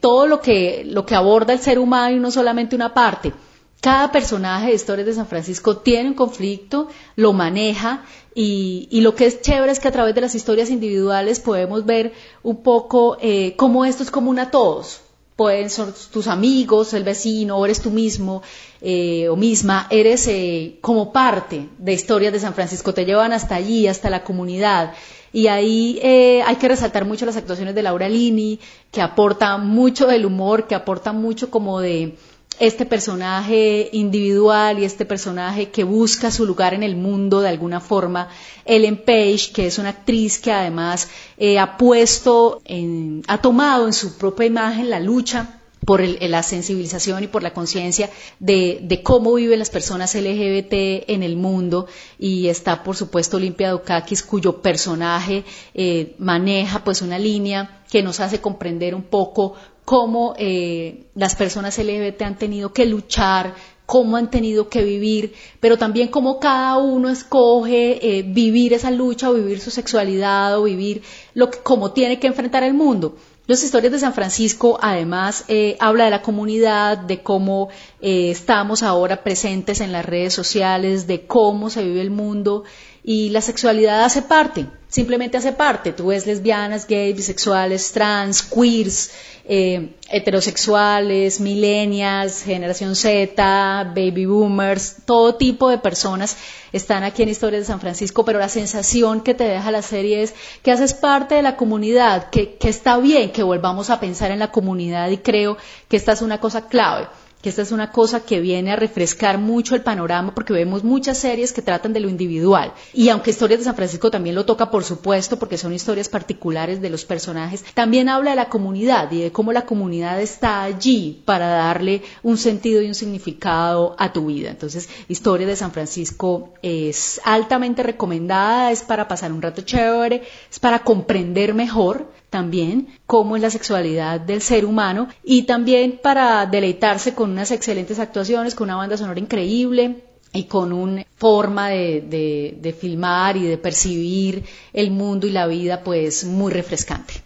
todo 0.00 0.26
lo 0.26 0.40
que, 0.40 0.84
lo 0.86 1.04
que 1.04 1.14
aborda 1.14 1.52
el 1.52 1.60
ser 1.60 1.78
humano 1.78 2.16
y 2.16 2.20
no 2.20 2.30
solamente 2.30 2.76
una 2.76 2.94
parte. 2.94 3.34
Cada 3.82 4.12
personaje 4.12 4.68
de 4.68 4.74
Historias 4.74 5.08
de 5.08 5.14
San 5.14 5.26
Francisco 5.26 5.78
tiene 5.78 6.10
un 6.10 6.14
conflicto, 6.14 6.86
lo 7.16 7.32
maneja 7.32 8.04
y, 8.32 9.00
lo 9.00 9.16
que 9.16 9.26
es 9.26 9.42
chévere 9.42 9.72
es 9.72 9.80
que 9.80 9.88
a 9.88 9.90
través 9.90 10.14
de 10.14 10.20
las 10.20 10.36
historias 10.36 10.70
individuales 10.70 11.40
podemos 11.40 11.84
ver 11.84 12.12
un 12.44 12.62
poco 12.62 13.18
eh, 13.20 13.56
cómo 13.56 13.84
esto 13.84 14.04
es 14.04 14.12
común 14.12 14.38
a 14.38 14.52
todos. 14.52 15.00
Pueden 15.34 15.68
ser 15.68 15.88
tus 16.12 16.28
amigos, 16.28 16.94
el 16.94 17.02
vecino, 17.02 17.56
o 17.56 17.64
eres 17.64 17.82
tú 17.82 17.90
mismo 17.90 18.42
eh, 18.80 19.28
o 19.28 19.34
misma, 19.34 19.88
eres 19.90 20.28
eh, 20.28 20.78
como 20.80 21.12
parte 21.12 21.68
de 21.76 21.92
Historias 21.92 22.32
de 22.32 22.38
San 22.38 22.54
Francisco, 22.54 22.94
te 22.94 23.04
llevan 23.04 23.32
hasta 23.32 23.56
allí, 23.56 23.88
hasta 23.88 24.10
la 24.10 24.22
comunidad. 24.22 24.92
Y 25.32 25.48
ahí 25.48 25.98
hay 26.44 26.56
que 26.56 26.68
resaltar 26.68 27.04
mucho 27.04 27.26
las 27.26 27.36
actuaciones 27.36 27.74
de 27.74 27.82
Laura 27.82 28.08
Lini, 28.08 28.60
que 28.92 29.02
aporta 29.02 29.56
mucho 29.56 30.06
del 30.06 30.24
humor, 30.24 30.68
que 30.68 30.76
aporta 30.76 31.12
mucho 31.12 31.50
como 31.50 31.80
de, 31.80 32.16
este 32.58 32.86
personaje 32.86 33.88
individual 33.92 34.78
y 34.78 34.84
este 34.84 35.04
personaje 35.04 35.70
que 35.70 35.84
busca 35.84 36.30
su 36.30 36.46
lugar 36.46 36.74
en 36.74 36.82
el 36.82 36.96
mundo 36.96 37.40
de 37.40 37.48
alguna 37.48 37.80
forma. 37.80 38.28
Ellen 38.64 38.96
Page, 38.96 39.50
que 39.52 39.66
es 39.66 39.78
una 39.78 39.90
actriz 39.90 40.38
que 40.38 40.52
además 40.52 41.08
eh, 41.38 41.58
ha 41.58 41.76
puesto, 41.76 42.60
en, 42.64 43.22
ha 43.26 43.38
tomado 43.38 43.86
en 43.86 43.92
su 43.92 44.16
propia 44.16 44.46
imagen 44.46 44.90
la 44.90 45.00
lucha 45.00 45.58
por 45.84 46.00
la 46.00 46.42
sensibilización 46.42 47.24
y 47.24 47.26
por 47.26 47.42
la 47.42 47.52
conciencia 47.52 48.08
de, 48.38 49.00
cómo 49.02 49.34
viven 49.34 49.58
las 49.58 49.70
personas 49.70 50.14
LGBT 50.14 51.08
en 51.08 51.22
el 51.22 51.36
mundo 51.36 51.86
y 52.18 52.48
está 52.48 52.84
por 52.84 52.96
supuesto 52.96 53.36
Olimpia 53.36 53.70
Dukakis 53.70 54.22
cuyo 54.22 54.62
personaje 54.62 55.44
eh, 55.74 56.14
maneja 56.18 56.84
pues 56.84 57.02
una 57.02 57.18
línea 57.18 57.82
que 57.90 58.02
nos 58.02 58.20
hace 58.20 58.40
comprender 58.40 58.94
un 58.94 59.02
poco 59.02 59.54
cómo 59.84 60.34
eh, 60.38 61.04
las 61.14 61.34
personas 61.36 61.78
LGBT 61.78 62.22
han 62.22 62.38
tenido 62.38 62.72
que 62.72 62.86
luchar, 62.86 63.54
cómo 63.86 64.16
han 64.16 64.30
tenido 64.30 64.68
que 64.68 64.82
vivir, 64.82 65.34
pero 65.60 65.76
también 65.76 66.08
cómo 66.08 66.38
cada 66.38 66.78
uno 66.78 67.08
escoge 67.08 68.18
eh, 68.18 68.22
vivir 68.22 68.72
esa 68.72 68.90
lucha 68.90 69.30
o 69.30 69.34
vivir 69.34 69.60
su 69.60 69.70
sexualidad 69.70 70.56
o 70.58 70.62
vivir 70.64 71.02
lo 71.34 71.50
que, 71.50 71.58
cómo 71.58 71.92
tiene 71.92 72.18
que 72.18 72.28
enfrentar 72.28 72.62
el 72.62 72.74
mundo. 72.74 73.16
Los 73.48 73.64
historias 73.64 73.92
de 73.92 73.98
San 73.98 74.14
Francisco 74.14 74.78
además 74.80 75.44
eh, 75.48 75.76
habla 75.80 76.04
de 76.04 76.10
la 76.10 76.22
comunidad, 76.22 76.96
de 76.96 77.22
cómo 77.22 77.70
estamos 78.00 78.84
ahora 78.84 79.24
presentes 79.24 79.80
en 79.80 79.90
las 79.90 80.06
redes 80.06 80.32
sociales, 80.32 81.08
de 81.08 81.26
cómo 81.26 81.68
se 81.68 81.82
vive 81.82 82.00
el 82.00 82.12
mundo 82.12 82.62
y 83.04 83.30
la 83.30 83.40
sexualidad 83.40 84.04
hace 84.04 84.22
parte, 84.22 84.66
simplemente 84.88 85.36
hace 85.36 85.52
parte. 85.52 85.92
Tú 85.92 86.08
ves 86.08 86.26
lesbianas, 86.26 86.86
gays, 86.86 87.16
bisexuales, 87.16 87.92
trans, 87.92 88.42
queers, 88.42 89.10
eh, 89.44 89.94
heterosexuales, 90.08 91.40
millennials, 91.40 92.42
generación 92.42 92.94
Z, 92.94 93.92
baby 93.94 94.26
boomers, 94.26 94.96
todo 95.04 95.34
tipo 95.34 95.68
de 95.68 95.78
personas 95.78 96.36
están 96.72 97.02
aquí 97.02 97.22
en 97.22 97.28
Historia 97.28 97.58
de 97.58 97.64
San 97.64 97.80
Francisco, 97.80 98.24
pero 98.24 98.38
la 98.38 98.48
sensación 98.48 99.20
que 99.20 99.34
te 99.34 99.44
deja 99.44 99.70
la 99.70 99.82
serie 99.82 100.22
es 100.22 100.34
que 100.62 100.70
haces 100.70 100.94
parte 100.94 101.34
de 101.34 101.42
la 101.42 101.56
comunidad, 101.56 102.30
que, 102.30 102.54
que 102.54 102.68
está 102.68 102.98
bien 102.98 103.32
que 103.32 103.42
volvamos 103.42 103.90
a 103.90 104.00
pensar 104.00 104.30
en 104.30 104.38
la 104.38 104.52
comunidad 104.52 105.10
y 105.10 105.18
creo 105.18 105.56
que 105.88 105.96
esta 105.96 106.12
es 106.12 106.22
una 106.22 106.40
cosa 106.40 106.68
clave 106.68 107.08
que 107.42 107.48
esta 107.48 107.62
es 107.62 107.72
una 107.72 107.90
cosa 107.90 108.20
que 108.20 108.40
viene 108.40 108.72
a 108.72 108.76
refrescar 108.76 109.36
mucho 109.36 109.74
el 109.74 109.82
panorama 109.82 110.32
porque 110.34 110.52
vemos 110.52 110.84
muchas 110.84 111.18
series 111.18 111.52
que 111.52 111.60
tratan 111.60 111.92
de 111.92 112.00
lo 112.00 112.08
individual. 112.08 112.72
Y 112.94 113.08
aunque 113.08 113.30
Historias 113.30 113.60
de 113.60 113.64
San 113.64 113.74
Francisco 113.74 114.10
también 114.10 114.36
lo 114.36 114.46
toca, 114.46 114.70
por 114.70 114.84
supuesto, 114.84 115.38
porque 115.38 115.58
son 115.58 115.72
historias 115.72 116.08
particulares 116.08 116.80
de 116.80 116.90
los 116.90 117.04
personajes, 117.04 117.64
también 117.74 118.08
habla 118.08 118.30
de 118.30 118.36
la 118.36 118.48
comunidad 118.48 119.10
y 119.10 119.22
de 119.22 119.32
cómo 119.32 119.52
la 119.52 119.66
comunidad 119.66 120.20
está 120.20 120.62
allí 120.62 121.22
para 121.24 121.48
darle 121.48 122.02
un 122.22 122.38
sentido 122.38 122.80
y 122.80 122.86
un 122.86 122.94
significado 122.94 123.96
a 123.98 124.12
tu 124.12 124.26
vida. 124.26 124.50
Entonces, 124.50 124.88
Historias 125.08 125.48
de 125.48 125.56
San 125.56 125.72
Francisco 125.72 126.54
es 126.62 127.20
altamente 127.24 127.82
recomendada, 127.82 128.70
es 128.70 128.82
para 128.82 129.08
pasar 129.08 129.32
un 129.32 129.42
rato 129.42 129.62
chévere, 129.62 130.22
es 130.50 130.60
para 130.60 130.84
comprender 130.84 131.54
mejor 131.54 132.06
también 132.32 132.88
cómo 133.04 133.36
es 133.36 133.42
la 133.42 133.50
sexualidad 133.50 134.18
del 134.18 134.40
ser 134.40 134.64
humano 134.64 135.06
y 135.22 135.42
también 135.42 136.00
para 136.02 136.46
deleitarse 136.46 137.14
con 137.14 137.30
unas 137.30 137.50
excelentes 137.50 137.98
actuaciones, 137.98 138.54
con 138.54 138.68
una 138.68 138.76
banda 138.76 138.96
sonora 138.96 139.20
increíble 139.20 140.02
y 140.32 140.44
con 140.44 140.72
una 140.72 141.04
forma 141.16 141.68
de, 141.68 142.56
de 142.58 142.72
filmar 142.72 143.36
y 143.36 143.42
de 143.42 143.58
percibir 143.58 144.44
el 144.72 144.90
mundo 144.90 145.26
y 145.26 145.30
la 145.30 145.46
vida 145.46 145.84
pues 145.84 146.24
muy 146.24 146.50
refrescante. 146.50 147.22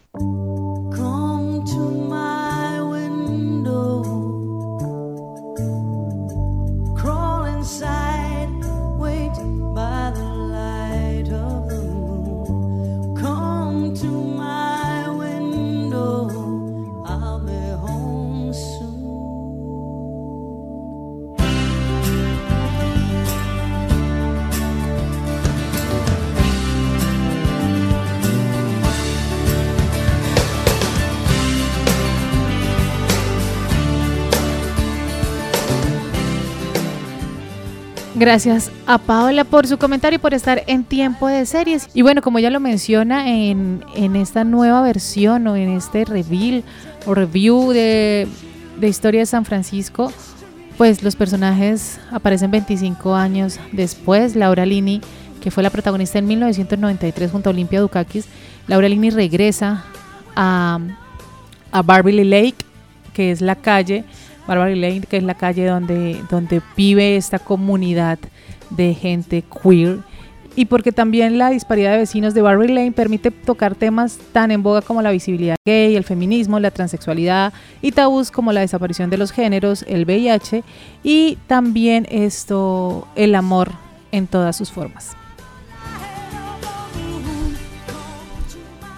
Gracias 38.19 38.71
a 38.87 38.97
Paola 38.97 39.45
por 39.45 39.67
su 39.67 39.77
comentario 39.77 40.17
y 40.17 40.19
por 40.19 40.33
estar 40.33 40.63
en 40.69 40.85
tiempo 40.85 41.29
de 41.29 41.45
series. 41.45 41.91
Y 41.93 42.01
bueno, 42.01 42.23
como 42.23 42.39
ya 42.39 42.49
lo 42.49 42.61
menciona 42.61 43.29
en, 43.29 43.85
en 43.95 44.17
esta 44.17 44.43
nueva 44.43 44.81
versión 44.81 45.47
o 45.47 45.55
en 45.55 45.69
este 45.69 46.07
reveal 46.07 46.65
o 47.05 47.15
review 47.15 47.73
de, 47.73 48.27
de 48.81 48.89
Historia 48.89 49.21
de 49.21 49.27
San 49.27 49.45
Francisco, 49.45 50.11
pues 50.79 51.03
los 51.03 51.15
personajes 51.15 52.01
aparecen 52.11 52.51
25 52.51 53.15
años 53.15 53.61
después. 53.73 54.35
Laura 54.35 54.65
Lini, 54.65 55.03
que 55.43 55.51
fue 55.51 55.63
la 55.63 55.69
protagonista 55.69 56.19
en 56.19 56.27
1993 56.27 57.31
junto 57.31 57.51
a 57.51 57.53
Olimpia 57.53 57.83
Dukakis, 57.83 58.25
Laura 58.67 58.89
Lini 58.89 59.11
regresa 59.11 59.85
a, 60.35 60.79
a 61.71 61.83
Lake, 61.83 62.57
que 63.13 63.31
es 63.31 63.43
la 63.43 63.57
calle 63.57 64.07
Barbary 64.47 64.77
Lane, 64.77 65.03
que 65.03 65.17
es 65.17 65.23
la 65.23 65.35
calle 65.35 65.67
donde, 65.67 66.21
donde 66.31 66.63
vive 66.77 67.17
esta 67.17 67.39
comunidad 67.39 68.19
de 68.71 68.95
gente 68.95 69.43
queer. 69.63 69.99
Y 70.59 70.65
porque 70.65 70.91
también 70.91 71.37
la 71.37 71.51
disparidad 71.51 71.93
de 71.93 71.99
vecinos 71.99 72.33
de 72.33 72.41
Barbary 72.41 72.73
Lane 72.73 72.93
permite 72.93 73.31
tocar 73.31 73.75
temas 73.75 74.19
tan 74.33 74.51
en 74.51 74.63
boga 74.63 74.81
como 74.81 75.03
la 75.03 75.11
visibilidad 75.11 75.57
gay, 75.67 75.97
el 75.97 76.05
feminismo, 76.05 76.59
la 76.59 76.71
transexualidad 76.71 77.53
y 77.83 77.93
tabús 77.93 78.31
como 78.31 78.53
la 78.53 78.63
desaparición 78.63 79.11
de 79.11 79.19
los 79.19 79.33
géneros, 79.33 79.85
el 79.87 80.07
VIH 80.07 80.65
y 81.05 81.37
también 81.47 82.07
esto, 82.11 83.07
el 83.17 83.35
amor 83.35 83.71
en 84.13 84.27
todas 84.27 84.57
sus 84.57 84.73
formas. 84.73 85.15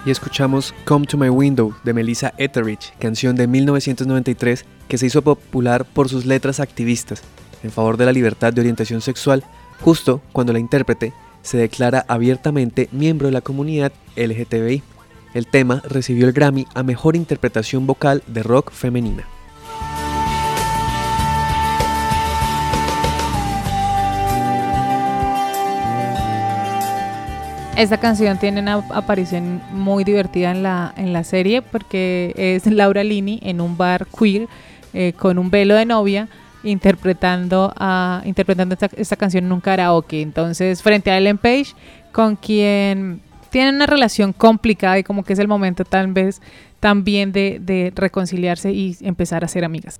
Y 0.05 0.11
escuchamos 0.11 0.73
Come 0.85 1.05
to 1.05 1.17
My 1.17 1.27
Window 1.27 1.75
de 1.83 1.93
Melissa 1.93 2.33
Etheridge, 2.37 2.93
canción 2.99 3.35
de 3.35 3.47
1993 3.47 4.65
que 4.89 4.97
se 4.97 5.05
hizo 5.05 5.21
popular 5.21 5.85
por 5.85 6.09
sus 6.09 6.25
letras 6.25 6.59
activistas 6.59 7.21
en 7.63 7.71
favor 7.71 7.95
de 7.95 8.05
la 8.05 8.11
libertad 8.11 8.51
de 8.51 8.61
orientación 8.61 9.01
sexual, 9.01 9.43
justo 9.79 10.21
cuando 10.33 10.51
la 10.51 10.59
intérprete 10.59 11.13
se 11.41 11.57
declara 11.57 12.03
abiertamente 12.07 12.89
miembro 12.91 13.27
de 13.27 13.33
la 13.33 13.41
comunidad 13.41 13.93
LGTBI. 14.17 14.83
El 15.33 15.47
tema 15.47 15.81
recibió 15.87 16.25
el 16.25 16.33
Grammy 16.33 16.65
a 16.73 16.83
Mejor 16.83 17.15
Interpretación 17.15 17.85
Vocal 17.85 18.23
de 18.27 18.43
Rock 18.43 18.71
Femenina. 18.71 19.25
Esta 27.77 27.97
canción 27.97 28.37
tiene 28.39 28.59
una 28.59 28.83
aparición 28.89 29.61
muy 29.71 30.03
divertida 30.03 30.51
en 30.51 30.63
la, 30.63 30.93
en 30.97 31.13
la 31.13 31.23
serie 31.23 31.61
porque 31.61 32.33
es 32.35 32.65
Laura 32.65 33.05
Lini 33.05 33.39
en 33.41 33.61
un 33.61 33.77
bar 33.77 34.05
queer 34.07 34.49
eh, 34.93 35.13
con 35.13 35.37
un 35.37 35.49
velo 35.49 35.75
de 35.75 35.85
novia 35.85 36.27
interpretando, 36.63 37.73
a, 37.77 38.21
interpretando 38.25 38.75
esta, 38.97 39.15
canción 39.15 39.45
en 39.45 39.51
un 39.51 39.61
karaoke. 39.61 40.21
Entonces, 40.21 40.81
frente 40.81 41.11
a 41.11 41.17
Ellen 41.17 41.37
Page, 41.37 41.73
con 42.11 42.35
quien 42.35 43.21
tienen 43.49 43.75
una 43.75 43.85
relación 43.85 44.33
complicada 44.33 44.99
y 44.99 45.03
como 45.03 45.23
que 45.23 45.33
es 45.33 45.39
el 45.39 45.47
momento 45.47 45.85
tal 45.85 46.11
vez 46.11 46.41
también 46.79 47.31
de, 47.31 47.59
de 47.61 47.91
reconciliarse 47.95 48.71
y 48.71 48.97
empezar 49.01 49.43
a 49.43 49.47
ser 49.47 49.65
amigas. 49.65 49.99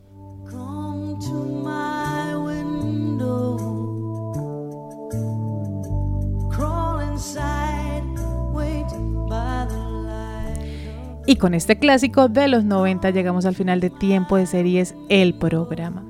Y 11.29 11.35
con 11.35 11.53
este 11.53 11.77
clásico 11.77 12.27
de 12.27 12.47
los 12.47 12.63
90 12.63 13.11
llegamos 13.11 13.45
al 13.45 13.53
final 13.53 13.79
de 13.81 13.91
Tiempo 13.91 14.35
de 14.35 14.47
Series, 14.47 14.95
el 15.09 15.35
programa. 15.35 16.03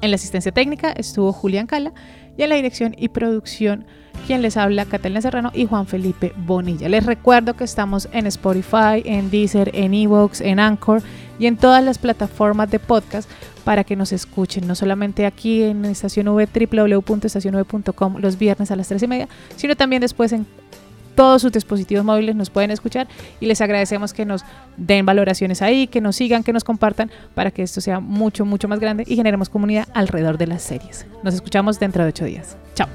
En 0.00 0.10
la 0.10 0.16
asistencia 0.16 0.50
técnica 0.50 0.90
estuvo 0.90 1.32
Julián 1.32 1.68
Cala 1.68 1.92
y 2.36 2.42
en 2.42 2.48
la 2.48 2.56
dirección 2.56 2.92
y 2.98 3.10
producción 3.10 3.84
quien 4.26 4.42
les 4.42 4.56
habla 4.56 4.86
Catalina 4.86 5.20
Serrano 5.20 5.52
y 5.54 5.66
Juan 5.66 5.86
Felipe 5.86 6.32
Bonilla. 6.36 6.88
Les 6.88 7.06
recuerdo 7.06 7.54
que 7.54 7.62
estamos 7.62 8.08
en 8.10 8.26
Spotify, 8.26 9.04
en 9.04 9.30
Deezer, 9.30 9.70
en 9.72 9.94
Evox, 9.94 10.40
en 10.40 10.58
Anchor 10.58 11.00
y 11.38 11.46
en 11.46 11.56
todas 11.56 11.84
las 11.84 11.98
plataformas 11.98 12.72
de 12.72 12.80
podcast 12.80 13.30
para 13.62 13.84
que 13.84 13.94
nos 13.94 14.12
escuchen, 14.12 14.66
no 14.66 14.74
solamente 14.74 15.26
aquí 15.26 15.62
en 15.62 15.84
Estación 15.84 16.26
www.estacionv.com 16.26 18.16
los 18.18 18.36
viernes 18.36 18.72
a 18.72 18.76
las 18.76 18.88
3 18.88 19.00
y 19.00 19.06
media, 19.06 19.28
sino 19.54 19.76
también 19.76 20.02
después 20.02 20.32
en 20.32 20.44
todos 21.20 21.42
sus 21.42 21.52
dispositivos 21.52 22.02
móviles 22.02 22.34
nos 22.34 22.48
pueden 22.48 22.70
escuchar 22.70 23.06
y 23.40 23.44
les 23.44 23.60
agradecemos 23.60 24.14
que 24.14 24.24
nos 24.24 24.42
den 24.78 25.04
valoraciones 25.04 25.60
ahí, 25.60 25.86
que 25.86 26.00
nos 26.00 26.16
sigan, 26.16 26.42
que 26.42 26.54
nos 26.54 26.64
compartan 26.64 27.10
para 27.34 27.50
que 27.50 27.62
esto 27.62 27.82
sea 27.82 28.00
mucho, 28.00 28.46
mucho 28.46 28.68
más 28.68 28.80
grande 28.80 29.04
y 29.06 29.16
generemos 29.16 29.50
comunidad 29.50 29.86
alrededor 29.92 30.38
de 30.38 30.46
las 30.46 30.62
series. 30.62 31.04
Nos 31.22 31.34
escuchamos 31.34 31.78
dentro 31.78 32.04
de 32.04 32.08
ocho 32.08 32.24
días. 32.24 32.56
Chao. 32.74 32.88